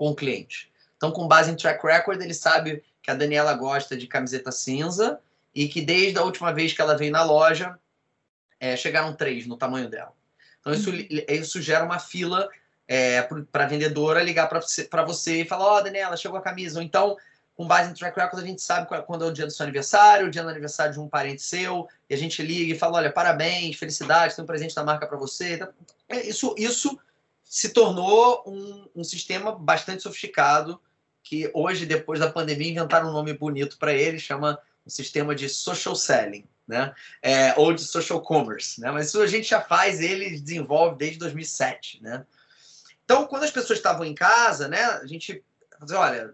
com 0.00 0.08
o 0.08 0.14
cliente. 0.14 0.72
Então, 0.96 1.12
com 1.12 1.28
base 1.28 1.50
em 1.50 1.54
track 1.54 1.86
record, 1.86 2.22
ele 2.22 2.32
sabe 2.32 2.82
que 3.02 3.10
a 3.10 3.14
Daniela 3.14 3.52
gosta 3.52 3.94
de 3.94 4.06
camiseta 4.06 4.50
cinza 4.50 5.20
e 5.54 5.68
que 5.68 5.82
desde 5.82 6.18
a 6.18 6.22
última 6.22 6.54
vez 6.54 6.72
que 6.72 6.80
ela 6.80 6.96
veio 6.96 7.12
na 7.12 7.22
loja, 7.22 7.78
é, 8.58 8.74
chegaram 8.78 9.14
três 9.14 9.46
no 9.46 9.58
tamanho 9.58 9.90
dela. 9.90 10.14
Então, 10.58 10.72
isso, 10.72 10.88
uhum. 10.88 11.06
isso 11.28 11.60
gera 11.60 11.84
uma 11.84 11.98
fila 11.98 12.48
é, 12.88 13.20
para 13.52 13.64
a 13.64 13.66
vendedora 13.66 14.22
ligar 14.22 14.48
para 14.48 14.62
você, 14.62 14.88
você 15.06 15.42
e 15.42 15.44
falar: 15.44 15.66
Ó, 15.66 15.76
oh, 15.76 15.82
Daniela, 15.82 16.16
chegou 16.16 16.38
a 16.38 16.42
camisa. 16.42 16.78
Ou 16.78 16.82
então, 16.82 17.14
com 17.54 17.66
base 17.66 17.90
em 17.90 17.94
track 17.94 18.18
record, 18.18 18.42
a 18.42 18.46
gente 18.46 18.62
sabe 18.62 18.88
quando 19.04 19.26
é 19.26 19.28
o 19.28 19.32
dia 19.32 19.44
do 19.44 19.52
seu 19.52 19.64
aniversário, 19.64 20.28
o 20.28 20.30
dia 20.30 20.42
do 20.42 20.48
aniversário 20.48 20.94
de 20.94 21.00
um 21.00 21.10
parente 21.10 21.42
seu, 21.42 21.86
e 22.08 22.14
a 22.14 22.16
gente 22.16 22.42
liga 22.42 22.72
e 22.72 22.78
fala: 22.78 22.96
olha, 22.96 23.12
parabéns, 23.12 23.76
felicidades, 23.76 24.34
tem 24.34 24.42
um 24.42 24.46
presente 24.46 24.74
da 24.74 24.82
marca 24.82 25.06
para 25.06 25.18
você. 25.18 25.56
Então, 25.56 25.68
é, 26.08 26.26
isso, 26.26 26.54
isso 26.56 26.98
se 27.50 27.70
tornou 27.70 28.44
um, 28.46 28.88
um 28.94 29.02
sistema 29.02 29.50
bastante 29.50 30.04
sofisticado 30.04 30.80
que 31.20 31.50
hoje, 31.52 31.84
depois 31.84 32.20
da 32.20 32.30
pandemia, 32.30 32.70
inventaram 32.70 33.08
um 33.08 33.12
nome 33.12 33.32
bonito 33.32 33.76
para 33.76 33.92
ele, 33.92 34.20
chama 34.20 34.56
um 34.86 34.88
sistema 34.88 35.34
de 35.34 35.48
social 35.48 35.96
selling, 35.96 36.46
né? 36.66 36.94
É, 37.20 37.52
ou 37.58 37.72
de 37.74 37.82
social 37.82 38.22
commerce, 38.22 38.80
né? 38.80 38.92
Mas 38.92 39.08
isso 39.08 39.20
a 39.20 39.26
gente 39.26 39.48
já 39.48 39.60
faz, 39.60 40.00
ele 40.00 40.38
desenvolve 40.38 40.96
desde 40.96 41.18
2007, 41.18 42.00
né? 42.00 42.24
Então, 43.04 43.26
quando 43.26 43.42
as 43.42 43.50
pessoas 43.50 43.80
estavam 43.80 44.04
em 44.04 44.14
casa, 44.14 44.68
né, 44.68 44.84
a 44.84 45.04
gente 45.04 45.44
olha, 45.92 46.32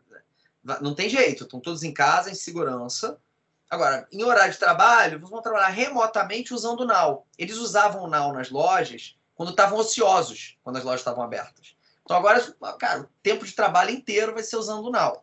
não 0.83 0.95
tem 0.95 1.09
jeito, 1.09 1.45
estão 1.45 1.61
todos 1.61 1.83
em 1.83 1.95
casa, 1.95 2.31
em 2.31 2.35
segurança. 2.35 3.19
Agora, 3.71 4.07
em 4.13 4.23
horário 4.23 4.53
de 4.53 4.59
trabalho, 4.59 5.19
vão 5.19 5.41
trabalhar 5.41 5.69
remotamente 5.69 6.53
usando 6.53 6.81
o 6.81 6.85
Now. 6.85 7.27
Eles 7.39 7.57
usavam 7.57 8.03
o 8.03 8.11
Now 8.11 8.35
nas 8.35 8.51
lojas 8.51 9.17
quando 9.37 9.51
estavam 9.51 9.79
ociosos, 9.79 10.57
quando 10.65 10.79
as 10.79 10.85
lojas 10.85 11.01
estavam 11.01 11.23
abertas. 11.23 11.77
Então 12.03 12.17
agora, 12.17 12.41
cara, 12.79 13.03
o 13.03 13.09
tempo 13.23 13.45
de 13.45 13.53
trabalho 13.53 13.91
inteiro 13.91 14.33
vai 14.33 14.43
ser 14.43 14.57
usando 14.57 14.87
o 14.87 14.91
Now. 14.91 15.23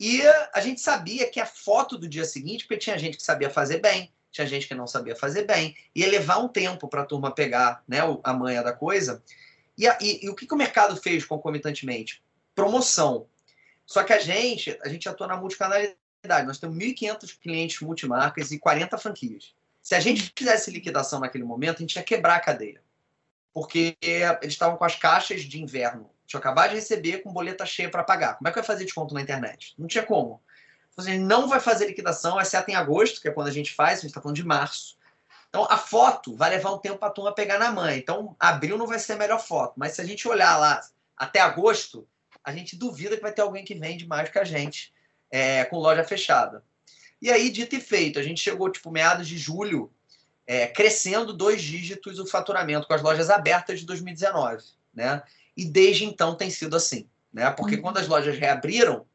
E 0.00 0.22
a 0.52 0.60
gente 0.60 0.80
sabia 0.80 1.30
que 1.30 1.38
a 1.38 1.46
foto 1.46 1.96
do 1.96 2.08
dia 2.08 2.24
seguinte, 2.24 2.64
porque 2.64 2.78
tinha 2.78 2.98
gente 2.98 3.16
que 3.16 3.22
sabia 3.22 3.50
fazer 3.50 3.80
bem, 3.80 4.12
tinha 4.32 4.46
gente 4.46 4.66
que 4.66 4.74
não 4.74 4.86
sabia 4.86 5.14
fazer 5.14 5.44
bem, 5.44 5.76
ia 5.94 6.08
levar 6.08 6.38
um 6.38 6.48
tempo 6.48 6.88
para 6.88 7.02
a 7.02 7.06
turma 7.06 7.30
pegar 7.30 7.84
né, 7.86 7.98
a 8.24 8.32
manha 8.32 8.62
da 8.62 8.72
coisa. 8.72 9.22
E, 9.78 9.86
e, 9.86 10.24
e, 10.24 10.28
o 10.28 10.34
que, 10.34 10.46
que 10.46 10.54
o 10.54 10.56
mercado 10.56 10.96
fez 10.96 11.24
concomitantemente? 11.24 12.22
Promoção. 12.54 13.26
Só 13.86 14.02
que 14.02 14.12
a 14.12 14.18
gente, 14.18 14.76
a 14.82 14.88
gente 14.88 15.08
atua 15.08 15.26
na 15.26 15.36
multicanalidade. 15.36 15.96
Nós 16.46 16.58
temos 16.58 16.76
1.500 16.76 17.38
clientes 17.38 17.80
multimarcas 17.80 18.50
e 18.50 18.58
40 18.58 18.96
franquias. 18.98 19.54
Se 19.82 19.94
a 19.94 20.00
gente 20.00 20.32
fizesse 20.36 20.70
liquidação 20.70 21.20
naquele 21.20 21.44
momento, 21.44 21.76
a 21.76 21.80
gente 21.80 21.96
ia 21.96 22.02
quebrar 22.02 22.36
a 22.36 22.40
cadeia 22.40 22.80
porque 23.54 23.96
eles 24.02 24.52
estavam 24.52 24.76
com 24.76 24.84
as 24.84 24.96
caixas 24.96 25.42
de 25.42 25.62
inverno. 25.62 26.10
Tinha 26.26 26.40
acabado 26.40 26.70
de 26.70 26.76
receber 26.76 27.18
com 27.22 27.32
boleta 27.32 27.64
cheia 27.64 27.88
para 27.88 28.02
pagar. 28.02 28.36
Como 28.36 28.48
é 28.48 28.50
que 28.50 28.56
vai 28.56 28.64
fazer 28.64 28.84
desconto 28.84 29.14
na 29.14 29.22
internet? 29.22 29.74
Não 29.78 29.86
tinha 29.86 30.02
como. 30.02 30.42
Você 30.96 31.16
não 31.16 31.48
vai 31.48 31.60
fazer 31.60 31.86
liquidação, 31.86 32.40
exceto 32.40 32.70
em 32.70 32.74
agosto, 32.74 33.20
que 33.20 33.28
é 33.28 33.30
quando 33.30 33.46
a 33.48 33.52
gente 33.52 33.72
faz, 33.72 33.98
a 33.98 34.02
gente 34.02 34.10
está 34.10 34.20
falando 34.20 34.36
de 34.36 34.44
março. 34.44 34.96
Então, 35.48 35.66
a 35.70 35.78
foto 35.78 36.34
vai 36.34 36.50
levar 36.50 36.72
um 36.72 36.78
tempo 36.78 36.98
para 36.98 37.08
a 37.08 37.12
turma 37.12 37.32
pegar 37.32 37.58
na 37.60 37.70
mãe. 37.70 37.98
Então, 37.98 38.34
abril 38.40 38.76
não 38.76 38.88
vai 38.88 38.98
ser 38.98 39.12
a 39.12 39.16
melhor 39.16 39.40
foto. 39.40 39.74
Mas 39.76 39.92
se 39.92 40.00
a 40.00 40.04
gente 40.04 40.26
olhar 40.26 40.56
lá 40.56 40.80
até 41.16 41.38
agosto, 41.38 42.08
a 42.42 42.52
gente 42.52 42.76
duvida 42.76 43.16
que 43.16 43.22
vai 43.22 43.32
ter 43.32 43.42
alguém 43.42 43.64
que 43.64 43.74
vende 43.74 44.04
mais 44.06 44.28
que 44.28 44.38
a 44.38 44.44
gente 44.44 44.92
é, 45.30 45.64
com 45.64 45.78
loja 45.78 46.02
fechada. 46.02 46.64
E 47.22 47.30
aí, 47.30 47.50
dito 47.50 47.76
e 47.76 47.80
feito, 47.80 48.18
a 48.18 48.22
gente 48.22 48.40
chegou, 48.40 48.68
tipo, 48.68 48.90
meados 48.90 49.28
de 49.28 49.38
julho, 49.38 49.92
é, 50.46 50.66
crescendo 50.66 51.32
dois 51.32 51.62
dígitos 51.62 52.18
o 52.18 52.26
faturamento 52.26 52.86
com 52.86 52.94
as 52.94 53.02
lojas 53.02 53.30
abertas 53.30 53.80
de 53.80 53.86
2019, 53.86 54.62
né? 54.92 55.22
E 55.56 55.64
desde 55.64 56.04
então 56.04 56.34
tem 56.34 56.50
sido 56.50 56.76
assim, 56.76 57.08
né? 57.32 57.50
Porque 57.50 57.76
uhum. 57.76 57.82
quando 57.82 57.98
as 57.98 58.08
lojas 58.08 58.36
reabriram, 58.38 59.06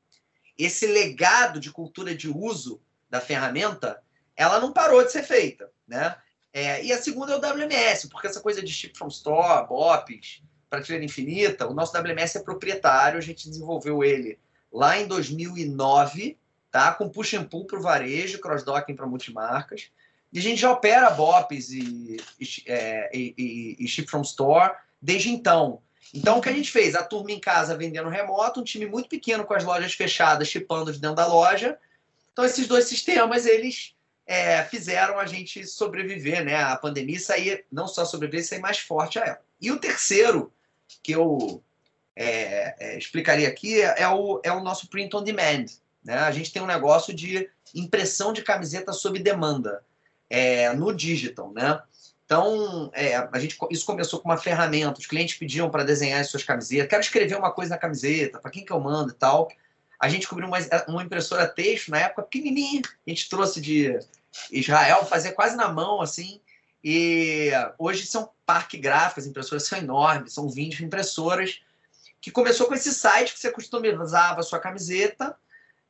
esse 0.58 0.88
legado 0.88 1.60
de 1.60 1.72
cultura 1.72 2.14
de 2.16 2.30
uso 2.30 2.82
da 3.10 3.22
ferramenta, 3.22 4.02
ela 4.36 4.60
não 4.60 4.74
parou 4.74 5.04
de 5.04 5.12
ser 5.12 5.24
feita, 5.24 5.72
né? 5.88 6.16
É, 6.52 6.84
e 6.84 6.92
a 6.92 7.02
segunda 7.02 7.34
é 7.34 7.36
o 7.36 7.40
WMS, 7.40 8.10
porque 8.10 8.28
essa 8.28 8.42
coisa 8.42 8.62
de 8.62 8.74
ship 8.74 8.98
from 8.98 9.08
store, 9.08 9.68
BOPs, 9.68 10.42
prateleira 10.70 11.06
infinita, 11.06 11.68
o 11.68 11.74
nosso 11.74 11.96
WMS 11.98 12.38
é 12.38 12.44
proprietário, 12.44 13.18
a 13.18 13.22
gente 13.22 13.50
desenvolveu 13.50 14.04
ele 14.04 14.40
lá 14.72 14.98
em 14.98 15.08
2009, 15.08 16.38
tá? 16.72 16.92
Com 16.94 17.10
push 17.10 17.36
and 17.36 17.46
pull 17.46 17.66
para 17.66 17.80
o 17.80 17.82
varejo, 17.82 18.40
cross-docking 18.40 18.96
para 18.96 19.08
multimarcas. 19.08 19.92
E 20.32 20.40
a 20.40 20.42
gente 20.42 20.62
já 20.62 20.72
opera 20.72 21.10
BOPs 21.10 21.72
e, 21.72 22.18
é, 22.68 23.10
e, 23.14 23.34
e, 23.38 23.84
e 23.84 23.88
Ship 23.88 24.08
from 24.08 24.22
Store 24.22 24.74
desde 25.02 25.30
então. 25.30 25.82
Então, 26.14 26.38
o 26.38 26.42
que 26.42 26.50
a 26.50 26.54
gente 26.54 26.72
fez? 26.72 26.96
A 26.96 27.04
turma 27.04 27.32
em 27.32 27.40
casa 27.40 27.78
vendendo 27.78 28.10
remoto, 28.10 28.60
um 28.60 28.64
time 28.64 28.86
muito 28.86 29.10
pequeno 29.10 29.46
com 29.46 29.54
as 29.54 29.64
lojas 29.64 29.94
fechadas, 29.94 30.48
chipando 30.48 30.92
de 30.92 31.00
dentro 31.00 31.16
da 31.16 31.28
loja. 31.28 31.78
Então, 32.32 32.46
esses 32.46 32.68
dois 32.68 32.86
sistemas, 32.86 33.46
eles 33.46 33.96
é, 34.26 34.64
fizeram 34.64 35.20
a 35.20 35.26
gente 35.26 35.66
sobreviver 35.66 36.44
né, 36.44 36.56
à 36.56 36.76
pandemia 36.76 37.18
e 37.18 37.20
sair, 37.20 37.66
não 37.72 37.88
só 37.88 38.06
sobreviver, 38.06 38.46
sair 38.46 38.60
mais 38.60 38.80
forte 38.80 39.20
a 39.20 39.26
ela. 39.26 39.42
E 39.62 39.72
o 39.72 39.80
terceiro, 39.80 40.52
que 41.04 41.12
eu 41.12 41.64
é, 42.16 42.76
é, 42.80 42.98
explicaria 42.98 43.48
aqui, 43.48 43.82
é 43.82 44.08
o, 44.08 44.42
é 44.44 44.52
o 44.52 44.64
nosso 44.64 44.88
print 44.88 45.16
on 45.16 45.24
demand. 45.24 45.66
Né? 46.04 46.18
A 46.18 46.32
gente 46.32 46.52
tem 46.52 46.62
um 46.62 46.68
negócio 46.68 47.14
de 47.14 47.50
impressão 47.74 48.34
de 48.34 48.42
camiseta 48.42 48.94
sob 48.94 49.20
demanda 49.20 49.84
é, 50.30 50.74
no 50.74 50.94
digital, 50.94 51.52
né? 51.52 51.82
Então, 52.30 52.92
é, 52.94 53.16
a 53.16 53.40
gente, 53.40 53.58
isso 53.72 53.86
começou 53.86 54.20
com 54.20 54.30
uma 54.30 54.38
ferramenta. 54.38 55.00
Os 55.00 55.08
clientes 55.08 55.36
pediam 55.36 55.68
para 55.68 55.84
desenhar 55.84 56.22
as 56.22 56.30
suas 56.30 56.44
camisetas. 56.44 56.88
Quero 56.88 57.02
escrever 57.02 57.36
uma 57.36 57.52
coisa 57.52 57.72
na 57.72 57.78
camiseta, 57.78 58.40
para 58.40 58.52
quem 58.52 58.64
que 58.64 58.72
eu 58.72 58.80
mando 58.80 59.12
e 59.12 59.16
tal. 59.16 59.50
A 60.00 60.08
gente 60.08 60.28
cobriu 60.28 60.48
uma, 60.48 60.60
uma 60.88 61.04
impressora 61.04 61.48
texto, 61.48 61.90
na 61.90 61.98
época, 61.98 62.22
pequenininha. 62.22 62.84
A 62.86 63.10
gente 63.10 63.28
trouxe 63.28 63.60
de 63.60 63.98
Israel, 64.52 65.06
fazia 65.06 65.34
quase 65.34 65.56
na 65.56 65.70
mão, 65.70 66.02
assim. 66.02 66.40
E 66.84 67.50
hoje 67.80 68.06
são 68.06 68.30
parque 68.46 68.78
gráficos, 68.78 69.24
as 69.24 69.30
impressoras 69.30 69.64
são 69.64 69.80
enormes, 69.80 70.32
são 70.32 70.48
20 70.48 70.86
impressoras. 70.86 71.62
Que 72.22 72.30
começou 72.30 72.68
com 72.68 72.76
esse 72.76 72.94
site 72.94 73.34
que 73.34 73.40
você 73.40 73.50
customizava 73.52 74.42
a 74.42 74.44
sua 74.44 74.60
camiseta 74.60 75.36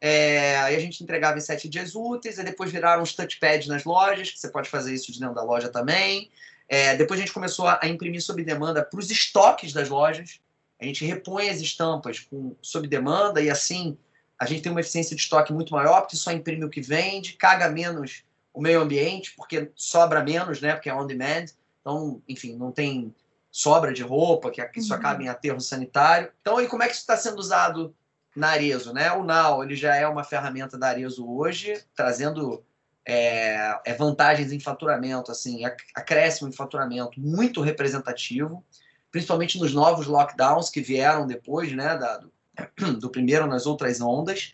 é, 0.02 0.58
aí 0.60 0.76
a 0.76 0.80
gente 0.80 1.04
entregava 1.04 1.38
em 1.38 1.42
sete 1.42 1.68
dias 1.68 1.94
úteis, 1.94 2.38
e 2.38 2.44
depois 2.44 2.72
viraram 2.72 3.04
os 3.04 3.14
touchpads 3.14 3.68
nas 3.68 3.84
lojas, 3.84 4.32
que 4.32 4.40
você 4.40 4.50
pode 4.50 4.70
fazer 4.70 4.94
isso 4.94 5.12
de 5.12 5.20
dentro 5.20 5.36
da 5.36 5.44
loja 5.44 5.70
também. 5.70 6.30
É, 6.68 6.96
depois 6.96 7.20
a 7.20 7.24
gente 7.24 7.34
começou 7.34 7.68
a, 7.68 7.80
imprimir 7.84 8.22
sob 8.22 8.44
demanda 8.44 8.84
para 8.84 9.00
os 9.00 9.10
estoques 9.10 9.74
das 9.74 9.90
lojas. 9.90 10.40
A 10.80 10.86
gente 10.86 11.04
repõe 11.04 11.50
as 11.50 11.60
estampas 11.60 12.20
com, 12.20 12.56
sob 12.62 12.88
demanda 12.88 13.42
e 13.42 13.50
assim 13.50 13.98
a 14.38 14.46
gente 14.46 14.62
tem 14.62 14.72
uma 14.72 14.80
eficiência 14.80 15.16
de 15.16 15.22
estoque 15.22 15.52
muito 15.52 15.74
maior, 15.74 16.02
porque 16.02 16.16
só 16.16 16.32
imprime 16.32 16.64
o 16.64 16.70
que 16.70 16.80
vende, 16.80 17.34
caga 17.34 17.70
menos 17.70 18.24
o 18.54 18.62
meio 18.62 18.80
ambiente, 18.80 19.34
porque 19.36 19.70
sobra 19.76 20.24
menos, 20.24 20.62
né? 20.62 20.74
Porque 20.74 20.90
é 20.90 20.96
on 20.96 21.06
demand. 21.06 21.46
Então, 21.82 22.22
enfim, 22.28 22.56
não 22.56 22.72
tem 22.72 23.14
sobra 23.52 23.92
de 23.92 24.02
roupa, 24.02 24.50
que 24.50 24.62
isso 24.76 24.94
uhum. 24.94 25.00
acaba 25.00 25.22
em 25.22 25.28
aterro 25.28 25.60
sanitário. 25.60 26.32
Então, 26.40 26.58
aí 26.58 26.68
como 26.68 26.84
é 26.84 26.88
que 26.88 26.94
isso 26.94 27.02
está 27.02 27.18
sendo 27.18 27.40
usado 27.40 27.94
na 28.36 28.50
Arezo, 28.50 28.94
né? 28.94 29.12
O 29.12 29.24
Now 29.24 29.64
ele 29.64 29.76
já 29.76 29.96
é 29.96 30.08
uma 30.08 30.24
ferramenta 30.24 30.78
da 30.78 30.88
Arezo 30.88 31.30
hoje, 31.30 31.84
trazendo 31.96 32.64
é, 33.06 33.80
é 33.86 33.94
vantagens 33.94 34.52
em 34.52 34.60
faturamento, 34.60 35.32
assim, 35.32 35.66
acréscimo 35.96 36.48
em 36.48 36.54
faturamento 36.54 37.20
muito 37.20 37.62
representativo, 37.62 38.64
principalmente 39.12 39.60
nos 39.60 39.74
novos 39.74 40.06
lockdowns 40.06 40.70
que 40.70 40.82
vieram 40.82 41.26
depois, 41.26 41.72
né, 41.72 41.98
da, 41.98 42.18
do, 42.18 42.32
do 43.00 43.10
primeiro 43.10 43.48
nas 43.48 43.66
outras 43.66 44.00
ondas. 44.00 44.54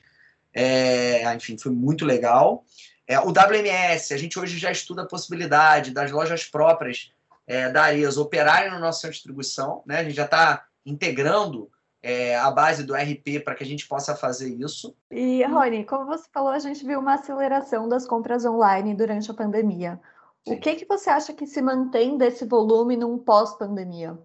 É, 0.54 1.34
enfim, 1.36 1.58
foi 1.58 1.72
muito 1.72 2.06
legal. 2.06 2.64
É, 3.06 3.20
o 3.20 3.30
WMS, 3.30 4.14
a 4.14 4.18
gente 4.18 4.40
hoje 4.40 4.58
já 4.58 4.72
estuda 4.72 5.04
a 5.04 5.08
possibilidade 5.08 5.92
das 5.92 6.12
lojas 6.12 6.46
próprias 6.46 7.12
é, 7.46 7.70
da 7.70 7.84
Arezo 7.84 8.22
operarem 8.22 8.72
no 8.72 8.80
nosso 8.80 9.08
distribuição, 9.10 9.84
né? 9.86 10.00
A 10.00 10.04
gente 10.04 10.16
já 10.16 10.26
está 10.26 10.66
integrando 10.86 11.70
é, 12.06 12.36
a 12.36 12.52
base 12.52 12.84
do 12.84 12.94
RP 12.94 13.44
para 13.44 13.56
que 13.56 13.64
a 13.64 13.66
gente 13.66 13.88
possa 13.88 14.16
fazer 14.16 14.54
isso. 14.54 14.96
E, 15.10 15.44
Rony, 15.44 15.84
como 15.86 16.06
você 16.06 16.30
falou, 16.32 16.52
a 16.52 16.60
gente 16.60 16.86
viu 16.86 17.00
uma 17.00 17.16
aceleração 17.16 17.90
das 17.90 18.06
compras 18.06 18.46
online 18.46 18.94
durante 18.94 19.32
a 19.32 19.34
pandemia. 19.34 20.00
Sim. 20.48 20.54
O 20.54 20.60
que, 20.60 20.76
que 20.76 20.86
você 20.86 21.10
acha 21.10 21.34
que 21.34 21.48
se 21.48 21.60
mantém 21.64 22.16
desse 22.16 22.46
volume 22.46 22.96
num 22.96 23.18
pós-pandemia? 23.18 24.16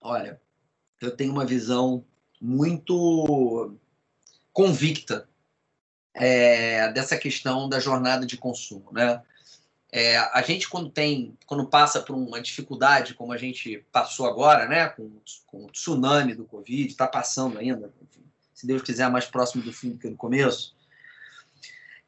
Olha, 0.00 0.40
eu 1.02 1.14
tenho 1.14 1.32
uma 1.32 1.44
visão 1.44 2.02
muito 2.40 3.76
convicta 4.50 5.28
é, 6.14 6.90
dessa 6.94 7.18
questão 7.18 7.68
da 7.68 7.78
jornada 7.78 8.24
de 8.24 8.38
consumo, 8.38 8.90
né? 8.90 9.20
É, 9.94 10.16
a 10.16 10.40
gente, 10.40 10.70
quando 10.70 10.88
tem, 10.88 11.36
quando 11.44 11.66
passa 11.66 12.00
por 12.00 12.16
uma 12.16 12.40
dificuldade, 12.40 13.12
como 13.12 13.30
a 13.30 13.36
gente 13.36 13.84
passou 13.92 14.26
agora, 14.26 14.66
né, 14.66 14.88
com, 14.88 15.20
com 15.46 15.66
o 15.66 15.70
tsunami 15.70 16.34
do 16.34 16.46
Covid, 16.46 16.88
está 16.88 17.06
passando 17.06 17.58
ainda, 17.58 17.92
se 18.54 18.66
Deus 18.66 18.80
quiser, 18.80 19.10
mais 19.10 19.26
próximo 19.26 19.62
do 19.62 19.70
fim 19.70 19.90
do 19.90 19.98
que 19.98 20.08
no 20.08 20.16
começo, 20.16 20.74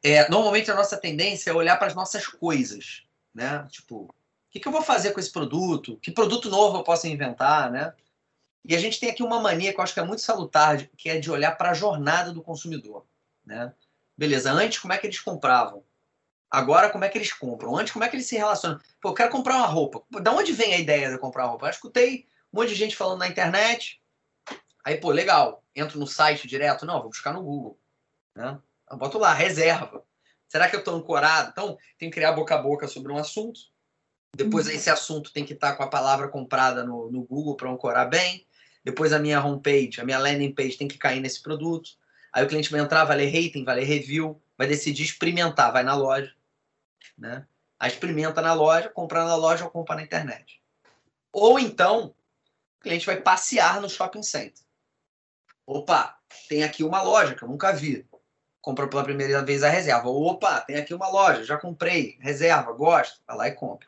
é, 0.01 0.27
normalmente 0.29 0.71
a 0.71 0.75
nossa 0.75 0.97
tendência 0.97 1.51
é 1.51 1.53
olhar 1.53 1.77
para 1.77 1.87
as 1.87 1.93
nossas 1.93 2.25
coisas, 2.25 3.03
né? 3.33 3.67
Tipo, 3.69 4.03
o 4.05 4.13
que, 4.49 4.59
que 4.59 4.67
eu 4.67 4.71
vou 4.71 4.81
fazer 4.81 5.11
com 5.11 5.19
esse 5.19 5.31
produto? 5.31 5.97
Que 5.97 6.11
produto 6.11 6.49
novo 6.49 6.77
eu 6.77 6.83
posso 6.83 7.07
inventar, 7.07 7.71
né? 7.71 7.93
E 8.63 8.75
a 8.75 8.79
gente 8.79 8.99
tem 8.99 9.11
aqui 9.11 9.21
uma 9.21 9.39
mania 9.39 9.71
que 9.71 9.79
eu 9.79 9.83
acho 9.83 9.93
que 9.93 9.99
é 9.99 10.05
muito 10.05 10.23
salutar, 10.23 10.87
que 10.97 11.09
é 11.09 11.19
de 11.19 11.29
olhar 11.29 11.51
para 11.51 11.69
a 11.69 11.73
jornada 11.73 12.31
do 12.31 12.41
consumidor, 12.41 13.05
né? 13.45 13.71
Beleza, 14.17 14.51
antes 14.51 14.79
como 14.79 14.93
é 14.93 14.97
que 14.97 15.05
eles 15.05 15.19
compravam? 15.19 15.83
Agora, 16.49 16.89
como 16.89 17.03
é 17.03 17.09
que 17.09 17.17
eles 17.17 17.33
compram? 17.33 17.75
Antes, 17.75 17.91
como 17.91 18.05
é 18.05 18.09
que 18.09 18.15
eles 18.15 18.27
se 18.27 18.37
relacionam? 18.37 18.79
Pô, 19.01 19.09
eu 19.09 19.13
quero 19.13 19.31
comprar 19.31 19.57
uma 19.57 19.67
roupa. 19.67 20.03
Da 20.21 20.31
onde 20.31 20.53
vem 20.53 20.73
a 20.73 20.79
ideia 20.79 21.09
de 21.09 21.17
comprar 21.17 21.43
uma 21.43 21.51
roupa? 21.51 21.67
Eu 21.67 21.71
escutei 21.71 22.27
um 22.53 22.59
monte 22.59 22.69
de 22.69 22.75
gente 22.75 22.95
falando 22.95 23.19
na 23.19 23.27
internet. 23.27 24.01
Aí, 24.83 24.97
pô, 24.97 25.11
legal. 25.11 25.63
Entro 25.75 25.99
no 25.99 26.07
site 26.07 26.47
direto? 26.47 26.85
Não, 26.85 27.01
vou 27.01 27.09
buscar 27.09 27.33
no 27.33 27.43
Google. 27.43 27.79
Né? 28.35 28.57
Eu 28.89 28.97
boto 28.97 29.17
lá, 29.17 29.33
reserva. 29.33 30.03
Será 30.47 30.69
que 30.69 30.75
eu 30.75 30.79
estou 30.79 30.95
ancorado? 30.95 31.49
Então, 31.51 31.77
tem 31.97 32.09
que 32.09 32.15
criar 32.15 32.33
boca 32.33 32.55
a 32.55 32.61
boca 32.61 32.87
sobre 32.87 33.11
um 33.11 33.17
assunto. 33.17 33.59
Depois, 34.35 34.67
uhum. 34.67 34.73
esse 34.73 34.89
assunto 34.89 35.33
tem 35.33 35.43
que 35.43 35.53
estar 35.53 35.71
tá 35.71 35.75
com 35.75 35.83
a 35.83 35.89
palavra 35.89 36.27
comprada 36.27 36.83
no, 36.83 37.11
no 37.11 37.23
Google 37.23 37.57
para 37.57 37.69
ancorar 37.69 38.09
bem. 38.09 38.45
Depois, 38.83 39.11
a 39.11 39.19
minha 39.19 39.43
homepage, 39.43 39.99
a 39.99 40.05
minha 40.05 40.19
landing 40.19 40.53
page 40.53 40.77
tem 40.77 40.87
que 40.87 40.97
cair 40.97 41.19
nesse 41.19 41.41
produto. 41.41 41.91
Aí, 42.31 42.43
o 42.45 42.47
cliente 42.47 42.69
vai 42.69 42.79
entrar, 42.79 43.05
vai 43.05 43.17
ler 43.17 43.31
rating, 43.31 43.63
vai 43.63 43.75
ler 43.77 43.85
review, 43.85 44.39
vai 44.57 44.67
decidir 44.67 45.03
experimentar, 45.03 45.71
vai 45.71 45.83
na 45.83 45.95
loja 45.95 46.33
né? 47.17 47.45
A 47.79 47.87
experimenta 47.87 48.41
na 48.41 48.53
loja, 48.53 48.89
compra 48.89 49.25
na 49.25 49.35
loja 49.35 49.65
ou 49.65 49.69
compra 49.69 49.95
na 49.95 50.03
internet. 50.03 50.61
Ou 51.31 51.59
então, 51.59 52.15
o 52.79 52.83
cliente 52.83 53.05
vai 53.05 53.19
passear 53.19 53.81
no 53.81 53.89
shopping 53.89 54.23
center. 54.23 54.63
Opa, 55.65 56.17
tem 56.47 56.63
aqui 56.63 56.83
uma 56.83 57.01
loja 57.01 57.35
que 57.35 57.43
eu 57.43 57.47
nunca 57.47 57.73
vi. 57.73 58.07
Compra 58.61 58.87
pela 58.87 59.03
primeira 59.03 59.43
vez 59.43 59.61
a 59.63 59.69
reserva. 59.69 60.07
Opa, 60.09 60.61
tem 60.61 60.77
aqui 60.77 60.93
uma 60.93 61.09
loja, 61.09 61.43
já 61.43 61.57
comprei, 61.57 62.17
reserva, 62.19 62.71
gosto. 62.71 63.21
Vai 63.27 63.37
lá 63.37 63.47
e 63.47 63.51
compra. 63.51 63.87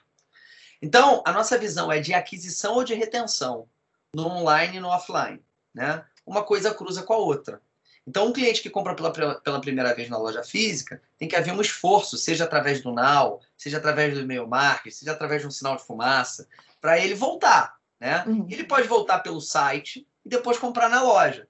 Então, 0.82 1.24
a 1.26 1.32
nossa 1.32 1.58
visão 1.58 1.92
é 1.92 2.00
de 2.00 2.14
aquisição 2.14 2.76
ou 2.76 2.84
de 2.84 2.94
retenção, 2.94 3.68
no 4.14 4.28
online 4.28 4.78
e 4.78 4.80
no 4.80 4.90
offline. 4.90 5.44
Né? 5.74 6.06
Uma 6.26 6.44
coisa 6.44 6.74
cruza 6.74 7.02
com 7.04 7.14
a 7.14 7.18
outra. 7.18 7.62
Então, 8.08 8.28
um 8.28 8.32
cliente 8.32 8.62
que 8.62 8.70
compra 8.70 8.96
pela, 8.96 9.12
pela 9.42 9.60
primeira 9.60 9.94
vez 9.94 10.10
na 10.10 10.18
loja 10.18 10.42
física, 10.42 11.02
tem 11.18 11.28
que 11.28 11.36
haver 11.36 11.54
um 11.54 11.60
esforço, 11.60 12.18
seja 12.18 12.46
através 12.46 12.82
do 12.82 12.94
NOW, 12.94 13.42
seja 13.58 13.78
através 13.78 14.14
do 14.14 14.22
e-mail 14.22 14.48
marketing, 14.48 14.96
seja 14.96 15.12
através 15.12 15.42
de 15.42 15.48
um 15.50 15.52
sinal 15.52 15.76
de 15.76 15.86
fumaça, 15.86 16.48
para 16.80 16.98
ele 16.98 17.14
voltar. 17.14 17.76
Né? 18.00 18.24
Uhum. 18.26 18.48
Ele 18.50 18.64
pode 18.64 18.88
voltar 18.88 19.20
pelo 19.20 19.42
site 19.42 20.08
e 20.24 20.30
depois 20.30 20.58
comprar 20.58 20.88
na 20.88 21.04
loja. 21.04 21.50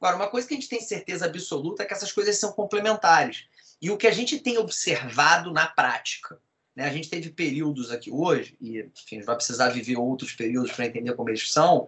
Agora, 0.00 0.16
uma 0.16 0.28
coisa 0.28 0.48
que 0.48 0.54
a 0.54 0.56
gente 0.56 0.68
tem 0.68 0.80
certeza 0.80 1.26
absoluta 1.26 1.82
é 1.82 1.86
que 1.86 1.92
essas 1.92 2.10
coisas 2.10 2.38
são 2.38 2.52
complementares. 2.52 3.44
E 3.80 3.90
o 3.90 3.98
que 3.98 4.06
a 4.06 4.12
gente 4.12 4.38
tem 4.38 4.56
observado 4.56 5.52
na 5.52 5.66
prática, 5.66 6.38
né? 6.74 6.86
a 6.86 6.90
gente 6.90 7.10
teve 7.10 7.28
períodos 7.30 7.90
aqui 7.90 8.10
hoje, 8.10 8.56
e 8.58 8.80
enfim, 8.80 9.20
vai 9.20 9.36
precisar 9.36 9.68
viver 9.68 9.98
outros 9.98 10.32
períodos 10.32 10.72
para 10.72 10.86
entender 10.86 11.12
como 11.12 11.28
eles 11.28 11.52
são. 11.52 11.86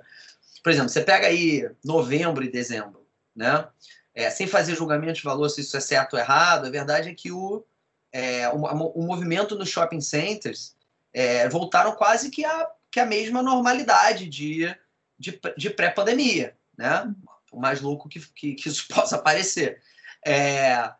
Por 0.63 0.71
exemplo, 0.71 0.91
você 0.91 1.01
pega 1.01 1.27
aí 1.27 1.71
novembro 1.83 2.45
e 2.45 2.51
dezembro 2.51 3.04
né? 3.35 3.69
É, 4.15 4.31
sem 4.31 4.47
fazer 4.47 4.77
julgamento 4.77 5.15
de 5.15 5.23
valor 5.23 5.49
se 5.49 5.61
isso 5.61 5.77
é 5.77 5.81
certo 5.81 6.15
ou 6.15 6.21
errado, 6.21 6.67
a 6.67 6.71
verdade 6.71 7.09
é 7.09 7.15
que 7.15 7.33
o, 7.33 7.65
é, 8.13 8.49
o, 8.49 8.59
o, 8.63 9.03
movimento 9.03 9.57
nos 9.57 9.69
shopping 9.69 10.01
centers 10.01 10.77
é, 11.13 11.49
voltaram 11.49 11.97
quase 11.97 12.31
que 12.31 12.45
a, 12.45 12.71
que 12.91 13.01
a 13.01 13.07
mesma 13.07 13.43
normalidade 13.43 14.29
de, 14.29 14.73
de, 15.19 15.41
de 15.57 15.71
pré-pandemia, 15.71 16.57
né? 16.79 17.13
O 17.51 17.61
mais 17.61 17.81
louco 17.81 18.09
que, 18.09 18.21
que, 18.21 18.55
que 18.55 18.69
isso 18.69 18.87
possa 18.95 19.19
parecer. 19.19 19.83
É, 20.25 20.93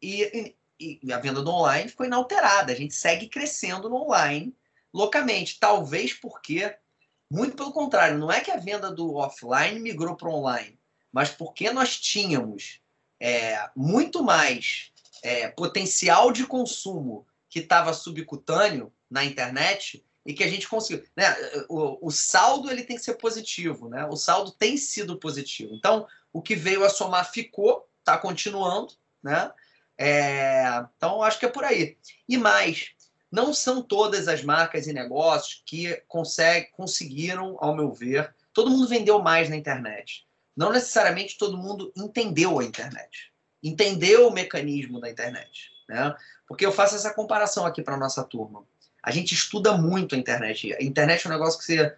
e, 0.00 0.56
e, 0.80 1.00
e 1.02 1.12
a 1.12 1.18
venda 1.18 1.42
do 1.42 1.50
online 1.50 1.90
ficou 1.90 2.06
inalterada. 2.06 2.72
A 2.72 2.74
gente 2.74 2.94
segue 2.94 3.28
crescendo 3.28 3.88
no 3.88 3.96
online 3.96 4.56
loucamente. 4.92 5.58
Talvez 5.60 6.14
porque, 6.14 6.74
muito 7.30 7.56
pelo 7.56 7.72
contrário, 7.72 8.18
não 8.18 8.32
é 8.32 8.40
que 8.40 8.50
a 8.50 8.56
venda 8.56 8.90
do 8.90 9.14
offline 9.14 9.78
migrou 9.78 10.16
para 10.16 10.28
o 10.28 10.34
online 10.34 10.78
mas 11.12 11.30
porque 11.30 11.70
nós 11.70 12.00
tínhamos 12.00 12.80
é, 13.20 13.70
muito 13.76 14.24
mais 14.24 14.90
é, 15.22 15.48
potencial 15.48 16.32
de 16.32 16.46
consumo 16.46 17.26
que 17.48 17.60
estava 17.60 17.92
subcutâneo 17.92 18.92
na 19.10 19.24
internet 19.24 20.04
e 20.24 20.32
que 20.32 20.42
a 20.42 20.48
gente 20.48 20.68
conseguiu. 20.68 21.04
Né? 21.14 21.26
O, 21.68 22.08
o, 22.08 22.10
saldo 22.10 22.70
ele 22.70 22.82
tem 22.82 22.96
que 22.96 23.02
ser 23.02 23.14
positivo, 23.14 23.88
né? 23.88 24.06
o 24.06 24.16
saldo 24.16 24.50
tem 24.50 24.76
sido 24.76 25.18
positivo. 25.18 25.74
Então, 25.74 26.06
o 26.32 26.40
que 26.40 26.56
veio 26.56 26.84
a 26.84 26.88
somar 26.88 27.30
ficou, 27.30 27.86
está 27.98 28.16
continuando. 28.16 28.94
Né? 29.22 29.52
É, 29.98 30.84
então, 30.96 31.22
acho 31.22 31.38
que 31.38 31.46
é 31.46 31.50
por 31.50 31.64
aí. 31.64 31.98
E 32.28 32.38
mais, 32.38 32.90
não 33.30 33.52
são 33.52 33.82
todas 33.82 34.28
as 34.28 34.42
marcas 34.42 34.86
e 34.86 34.92
negócios 34.92 35.62
que 35.66 35.94
consegue, 36.08 36.70
conseguiram, 36.72 37.56
ao 37.60 37.76
meu 37.76 37.92
ver, 37.92 38.34
todo 38.52 38.70
mundo 38.70 38.88
vendeu 38.88 39.20
mais 39.20 39.48
na 39.48 39.56
internet 39.56 40.26
não 40.56 40.72
necessariamente 40.72 41.38
todo 41.38 41.58
mundo 41.58 41.92
entendeu 41.96 42.58
a 42.58 42.64
internet, 42.64 43.32
entendeu 43.62 44.28
o 44.28 44.32
mecanismo 44.32 45.00
da 45.00 45.10
internet. 45.10 45.70
Né? 45.88 46.14
Porque 46.46 46.64
eu 46.64 46.72
faço 46.72 46.94
essa 46.94 47.12
comparação 47.12 47.66
aqui 47.66 47.82
para 47.82 47.94
a 47.94 47.98
nossa 47.98 48.22
turma. 48.22 48.64
A 49.02 49.10
gente 49.10 49.34
estuda 49.34 49.76
muito 49.76 50.14
a 50.14 50.18
internet. 50.18 50.74
A 50.74 50.82
internet 50.82 51.26
é 51.26 51.28
um 51.28 51.32
negócio 51.32 51.58
que 51.58 51.64
você 51.64 51.96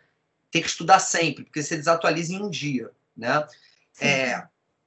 tem 0.51 0.63
que 0.63 0.69
estudar 0.69 1.01
sempre, 1.01 1.45
porque 1.45 1.63
você 1.63 1.77
desatualiza 1.77 2.33
em 2.33 2.43
um 2.43 2.49
dia. 2.49 2.91
Né? 3.17 3.47
É, 4.01 4.43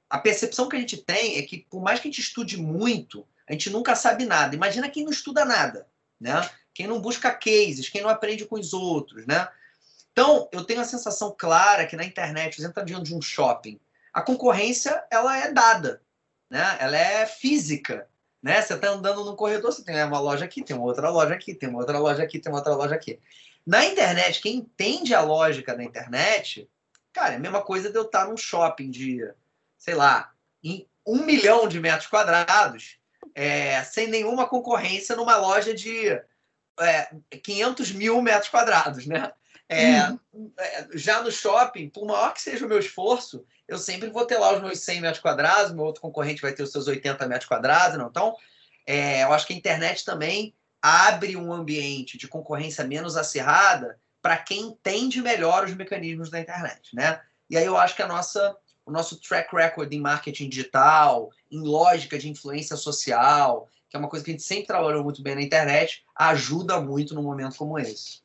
a 0.08 0.18
percepção 0.18 0.68
que 0.68 0.76
a 0.76 0.80
gente 0.80 0.96
tem 0.96 1.38
é 1.38 1.42
que, 1.42 1.66
por 1.70 1.82
mais 1.82 2.00
que 2.00 2.08
a 2.08 2.10
gente 2.10 2.20
estude 2.20 2.56
muito, 2.56 3.26
a 3.46 3.52
gente 3.52 3.70
nunca 3.70 3.94
sabe 3.94 4.24
nada. 4.24 4.54
Imagina 4.54 4.88
quem 4.88 5.04
não 5.04 5.10
estuda 5.10 5.44
nada, 5.44 5.86
né? 6.20 6.48
Quem 6.74 6.86
não 6.86 7.00
busca 7.00 7.30
cases, 7.30 7.88
quem 7.88 8.02
não 8.02 8.10
aprende 8.10 8.44
com 8.44 8.56
os 8.56 8.72
outros, 8.72 9.26
né? 9.26 9.48
Então, 10.18 10.48
eu 10.50 10.64
tenho 10.64 10.80
a 10.80 10.84
sensação 10.84 11.32
clara 11.38 11.86
que 11.86 11.94
na 11.94 12.04
internet, 12.04 12.60
você 12.60 12.66
está 12.66 12.82
diante 12.82 13.04
de 13.04 13.14
um 13.14 13.22
shopping, 13.22 13.78
a 14.12 14.20
concorrência 14.20 15.04
ela 15.12 15.38
é 15.38 15.52
dada, 15.52 16.02
né? 16.50 16.76
ela 16.80 16.96
é 16.96 17.24
física. 17.24 18.08
Né? 18.42 18.60
Você 18.60 18.74
está 18.74 18.88
andando 18.88 19.24
no 19.24 19.36
corredor, 19.36 19.72
você 19.72 19.84
tem 19.84 20.02
uma 20.02 20.18
loja 20.18 20.44
aqui, 20.44 20.64
tem 20.64 20.76
uma 20.76 20.86
outra 20.86 21.08
loja 21.08 21.34
aqui, 21.34 21.54
tem 21.54 21.68
uma 21.68 21.78
outra 21.78 22.00
loja 22.00 22.24
aqui, 22.24 22.40
tem 22.40 22.50
uma 22.50 22.58
outra 22.58 22.74
loja 22.74 22.96
aqui. 22.96 23.20
Na 23.64 23.84
internet, 23.84 24.40
quem 24.40 24.56
entende 24.56 25.14
a 25.14 25.20
lógica 25.20 25.76
da 25.76 25.84
internet, 25.84 26.68
cara, 27.12 27.34
é 27.34 27.36
a 27.36 27.40
mesma 27.40 27.62
coisa 27.62 27.88
de 27.88 27.96
eu 27.96 28.02
estar 28.02 28.26
num 28.26 28.36
shopping 28.36 28.90
de, 28.90 29.20
sei 29.76 29.94
lá, 29.94 30.32
em 30.64 30.84
um 31.06 31.24
milhão 31.24 31.68
de 31.68 31.78
metros 31.78 32.08
quadrados, 32.08 32.98
é, 33.36 33.84
sem 33.84 34.08
nenhuma 34.08 34.48
concorrência 34.48 35.14
numa 35.14 35.36
loja 35.36 35.72
de 35.72 36.08
é, 36.80 37.08
500 37.40 37.92
mil 37.92 38.20
metros 38.20 38.48
quadrados, 38.48 39.06
né? 39.06 39.32
É. 39.68 39.98
É, 40.58 40.86
já 40.94 41.22
no 41.22 41.30
shopping, 41.30 41.90
por 41.90 42.06
maior 42.06 42.32
que 42.32 42.40
seja 42.40 42.64
o 42.64 42.68
meu 42.68 42.78
esforço, 42.78 43.44
eu 43.66 43.76
sempre 43.76 44.08
vou 44.08 44.24
ter 44.24 44.38
lá 44.38 44.54
os 44.54 44.62
meus 44.62 44.80
100 44.80 45.00
metros 45.00 45.20
quadrados, 45.20 45.72
meu 45.72 45.84
outro 45.84 46.00
concorrente 46.00 46.40
vai 46.40 46.52
ter 46.52 46.62
os 46.62 46.72
seus 46.72 46.86
80 46.86 47.28
metros 47.28 47.48
quadrados. 47.48 47.98
Não? 47.98 48.08
Então, 48.08 48.34
é, 48.86 49.24
eu 49.24 49.32
acho 49.32 49.46
que 49.46 49.52
a 49.52 49.56
internet 49.56 50.04
também 50.04 50.54
abre 50.80 51.36
um 51.36 51.52
ambiente 51.52 52.16
de 52.16 52.26
concorrência 52.26 52.84
menos 52.84 53.16
acirrada 53.16 53.98
para 54.22 54.36
quem 54.36 54.68
entende 54.68 55.20
melhor 55.20 55.64
os 55.64 55.74
mecanismos 55.74 56.30
da 56.30 56.40
internet. 56.40 56.94
Né? 56.94 57.20
E 57.50 57.56
aí 57.56 57.66
eu 57.66 57.76
acho 57.76 57.94
que 57.94 58.02
a 58.02 58.06
nossa, 58.06 58.56
o 58.86 58.90
nosso 58.90 59.20
track 59.20 59.54
record 59.54 59.92
em 59.92 60.00
marketing 60.00 60.48
digital, 60.48 61.30
em 61.50 61.60
lógica 61.60 62.18
de 62.18 62.28
influência 62.28 62.76
social, 62.76 63.68
que 63.88 63.96
é 63.96 63.98
uma 63.98 64.08
coisa 64.08 64.24
que 64.24 64.30
a 64.30 64.34
gente 64.34 64.42
sempre 64.42 64.66
trabalhou 64.66 65.02
muito 65.02 65.22
bem 65.22 65.34
na 65.34 65.42
internet, 65.42 66.04
ajuda 66.14 66.80
muito 66.80 67.14
num 67.14 67.22
momento 67.22 67.56
como 67.56 67.78
esse. 67.78 68.20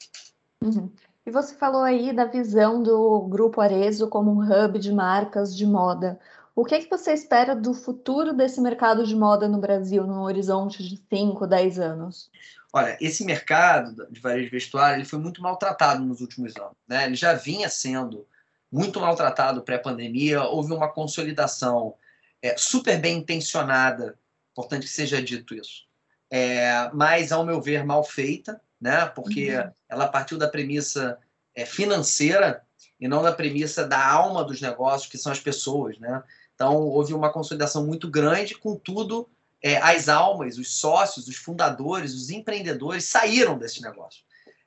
Uhum. 0.61 0.91
E 1.25 1.31
você 1.31 1.55
falou 1.55 1.83
aí 1.83 2.11
da 2.11 2.25
visão 2.25 2.83
do 2.83 3.21
Grupo 3.21 3.61
Arezo 3.61 4.09
como 4.09 4.31
um 4.31 4.41
hub 4.41 4.77
de 4.77 4.91
marcas 4.91 5.55
de 5.55 5.65
moda. 5.65 6.19
O 6.53 6.65
que, 6.65 6.75
é 6.75 6.81
que 6.81 6.89
você 6.89 7.13
espera 7.13 7.55
do 7.55 7.73
futuro 7.73 8.33
desse 8.33 8.59
mercado 8.59 9.05
de 9.05 9.15
moda 9.15 9.47
no 9.47 9.57
Brasil, 9.57 10.05
num 10.05 10.21
horizonte 10.21 10.83
de 10.83 11.01
5, 11.09 11.47
10 11.47 11.79
anos? 11.79 12.29
Olha, 12.73 12.97
esse 12.99 13.23
mercado 13.23 14.05
de 14.11 14.19
varejo 14.19 14.51
vestuário 14.51 14.97
ele 14.97 15.05
foi 15.05 15.17
muito 15.17 15.41
maltratado 15.41 16.03
nos 16.03 16.19
últimos 16.19 16.55
anos. 16.57 16.75
Né? 16.87 17.05
Ele 17.05 17.15
já 17.15 17.33
vinha 17.33 17.69
sendo 17.69 18.27
muito 18.69 18.99
maltratado 18.99 19.63
pré-pandemia, 19.63 20.43
houve 20.43 20.73
uma 20.73 20.91
consolidação 20.91 21.95
é, 22.41 22.57
super 22.57 22.99
bem 22.99 23.19
intencionada, 23.19 24.19
importante 24.51 24.87
que 24.87 24.91
seja 24.91 25.21
dito 25.21 25.55
isso, 25.55 25.85
é, 26.29 26.89
mas, 26.93 27.31
ao 27.31 27.45
meu 27.45 27.61
ver, 27.61 27.85
mal 27.85 28.03
feita 28.03 28.59
né? 28.83 29.05
Porque 29.05 29.55
uhum. 29.55 29.71
Ela 29.93 30.07
partiu 30.07 30.37
da 30.37 30.47
premissa 30.47 31.17
é, 31.55 31.65
financeira 31.65 32.63
e 32.99 33.07
não 33.07 33.21
da 33.21 33.31
premissa 33.31 33.85
da 33.85 34.05
alma 34.05 34.43
dos 34.43 34.61
negócios, 34.61 35.09
que 35.09 35.17
são 35.17 35.31
as 35.31 35.39
pessoas, 35.39 35.97
né? 35.99 36.23
Então 36.55 36.75
houve 36.83 37.13
uma 37.13 37.31
consolidação 37.31 37.85
muito 37.85 38.09
grande, 38.09 38.55
contudo, 38.55 39.29
é, 39.61 39.77
as 39.77 40.09
almas, 40.09 40.57
os 40.57 40.79
sócios, 40.79 41.27
os 41.27 41.35
fundadores, 41.35 42.13
os 42.13 42.29
empreendedores 42.29 43.05
saíram 43.05 43.57
desse 43.57 43.81
negócio. 43.81 44.23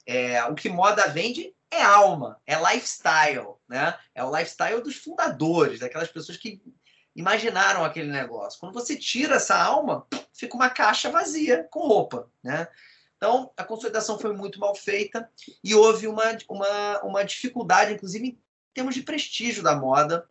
É, 0.07 0.43
o 0.45 0.55
que 0.55 0.69
moda 0.69 1.09
vende 1.09 1.55
é 1.71 1.83
alma, 1.83 2.41
é 2.47 2.57
lifestyle, 2.57 3.55
né? 3.69 3.99
É 4.15 4.25
o 4.25 4.35
lifestyle 4.35 4.81
dos 4.81 4.97
fundadores, 4.97 5.81
daquelas 5.81 6.09
pessoas 6.09 6.39
que 6.39 6.63
imaginaram 7.15 7.85
aquele 7.85 8.11
negócio. 8.11 8.61
Quando 8.61 8.75
você 8.75 8.97
tira 8.97 9.37
essa 9.37 9.57
alma, 9.57 10.07
fica 10.33 10.55
uma 10.55 10.71
caixa 10.71 11.11
vazia 11.11 11.67
com 11.71 11.87
roupa, 11.87 12.31
né? 12.43 12.69
Então, 13.17 13.51
a 13.57 13.65
consolidação 13.65 14.19
foi 14.19 14.35
muito 14.35 14.61
mal 14.61 14.75
feita 14.75 15.29
e 15.65 15.75
houve 15.75 16.07
uma, 16.07 16.37
uma, 16.49 17.01
uma 17.03 17.25
dificuldade, 17.25 17.95
inclusive, 17.95 18.29
em 18.29 18.39
termos 18.75 18.95
de 18.95 19.03
prestígio 19.03 19.63
da 19.63 19.75
moda 19.75 20.27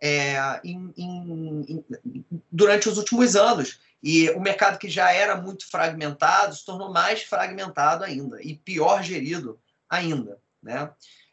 é, 0.00 0.60
em, 0.64 0.92
em, 0.96 1.84
durante 2.50 2.88
os 2.88 2.96
últimos 2.96 3.36
anos. 3.36 3.80
E 4.02 4.30
o 4.30 4.40
mercado 4.40 4.78
que 4.78 4.88
já 4.88 5.12
era 5.12 5.36
muito 5.36 5.68
fragmentado 5.68 6.54
se 6.54 6.64
tornou 6.64 6.90
mais 6.90 7.22
fragmentado 7.22 8.04
ainda 8.04 8.42
e 8.42 8.56
pior 8.56 9.02
gerido 9.02 9.60
ainda. 9.88 10.40
Né? 10.62 10.90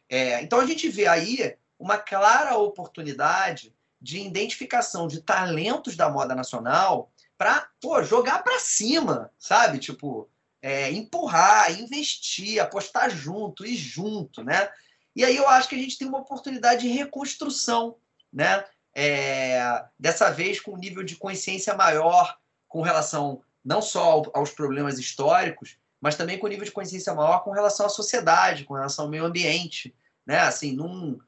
É, 0.08 0.42
então, 0.42 0.60
a 0.60 0.66
gente 0.66 0.88
vê 0.90 1.06
aí 1.06 1.56
uma 1.78 1.96
clara 1.96 2.56
oportunidade 2.58 3.74
de 4.00 4.20
identificação 4.20 5.08
de 5.08 5.22
talentos 5.22 5.96
da 5.96 6.10
moda 6.10 6.34
nacional 6.34 7.10
para 7.38 7.68
jogar 8.02 8.42
para 8.42 8.58
cima, 8.58 9.30
sabe? 9.38 9.78
Tipo, 9.78 10.28
é, 10.60 10.90
empurrar, 10.90 11.78
investir, 11.78 12.60
apostar 12.60 13.10
junto, 13.10 13.64
ir 13.64 13.76
junto, 13.76 14.42
né? 14.42 14.68
E 15.14 15.24
aí 15.24 15.36
eu 15.36 15.48
acho 15.48 15.68
que 15.68 15.74
a 15.74 15.78
gente 15.78 15.98
tem 15.98 16.08
uma 16.08 16.20
oportunidade 16.20 16.82
de 16.82 16.88
reconstrução, 16.88 17.96
né? 18.32 18.64
É, 18.94 19.84
dessa 19.98 20.30
vez 20.30 20.60
com 20.60 20.72
um 20.72 20.78
nível 20.78 21.02
de 21.02 21.16
consciência 21.16 21.74
maior 21.74 22.36
com 22.66 22.82
relação 22.82 23.42
não 23.64 23.80
só 23.82 24.22
aos 24.34 24.50
problemas 24.50 24.98
históricos, 24.98 25.76
mas 26.00 26.16
também 26.16 26.38
com 26.38 26.46
um 26.46 26.50
nível 26.50 26.64
de 26.64 26.72
consciência 26.72 27.14
maior 27.14 27.42
com 27.44 27.50
relação 27.50 27.86
à 27.86 27.88
sociedade, 27.88 28.64
com 28.64 28.74
relação 28.74 29.04
ao 29.04 29.10
meio 29.10 29.24
ambiente, 29.24 29.94
né? 30.26 30.40
Assim, 30.40 30.72
num, 30.72 31.18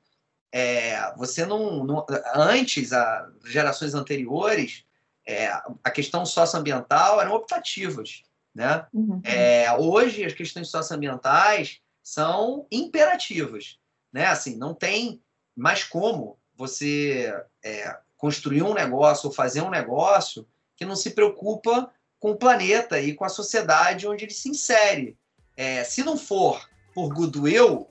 é, 0.53 1.14
você 1.16 1.47
não, 1.47 1.85
não, 1.85 2.07
antes, 2.35 2.93
a 2.93 3.31
gerações 3.45 3.95
anteriores, 3.95 4.85
é, 5.27 5.49
a 5.83 5.90
questão 5.90 6.27
socioambiental 6.27 7.21
eram 7.21 7.35
optativas, 7.35 8.23
né? 8.55 8.87
Uhum. 8.93 9.21
É, 9.25 9.73
hoje 9.73 10.25
as 10.25 10.33
questões 10.33 10.69
socioambientais 10.69 11.81
são 12.03 12.67
imperativas, 12.71 13.79
né? 14.13 14.27
Assim, 14.27 14.57
não 14.57 14.75
tem 14.75 15.23
mais 15.57 15.85
como 15.85 16.39
você 16.55 17.35
é, 17.65 17.97
construir 18.17 18.63
um 18.63 18.75
negócio 18.75 19.29
ou 19.29 19.35
fazer 19.35 19.63
um 19.63 19.71
negócio 19.71 20.47
que 20.77 20.85
não 20.85 20.97
se 20.97 21.11
preocupa 21.11 21.91
com 22.19 22.33
o 22.33 22.37
planeta 22.37 23.01
e 23.01 23.15
com 23.15 23.25
a 23.25 23.29
sociedade 23.29 24.07
onde 24.07 24.25
ele 24.25 24.33
se 24.33 24.49
insere. 24.49 25.17
É, 25.57 25.85
se 25.85 26.03
não 26.03 26.17
for 26.17 26.69
por 26.95 27.13
goodwill, 27.13 27.89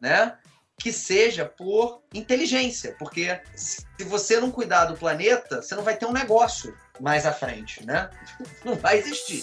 né? 0.00 0.38
que 0.80 0.92
seja 0.92 1.44
por 1.44 2.02
inteligência, 2.12 2.96
porque 2.98 3.38
se 3.54 3.84
você 4.04 4.40
não 4.40 4.50
cuidar 4.50 4.86
do 4.86 4.96
planeta, 4.96 5.60
você 5.60 5.74
não 5.74 5.82
vai 5.82 5.94
ter 5.94 6.06
um 6.06 6.12
negócio 6.12 6.74
mais 6.98 7.26
à 7.26 7.32
frente, 7.32 7.84
né? 7.84 8.10
Não 8.64 8.74
vai 8.76 8.98
existir. 8.98 9.42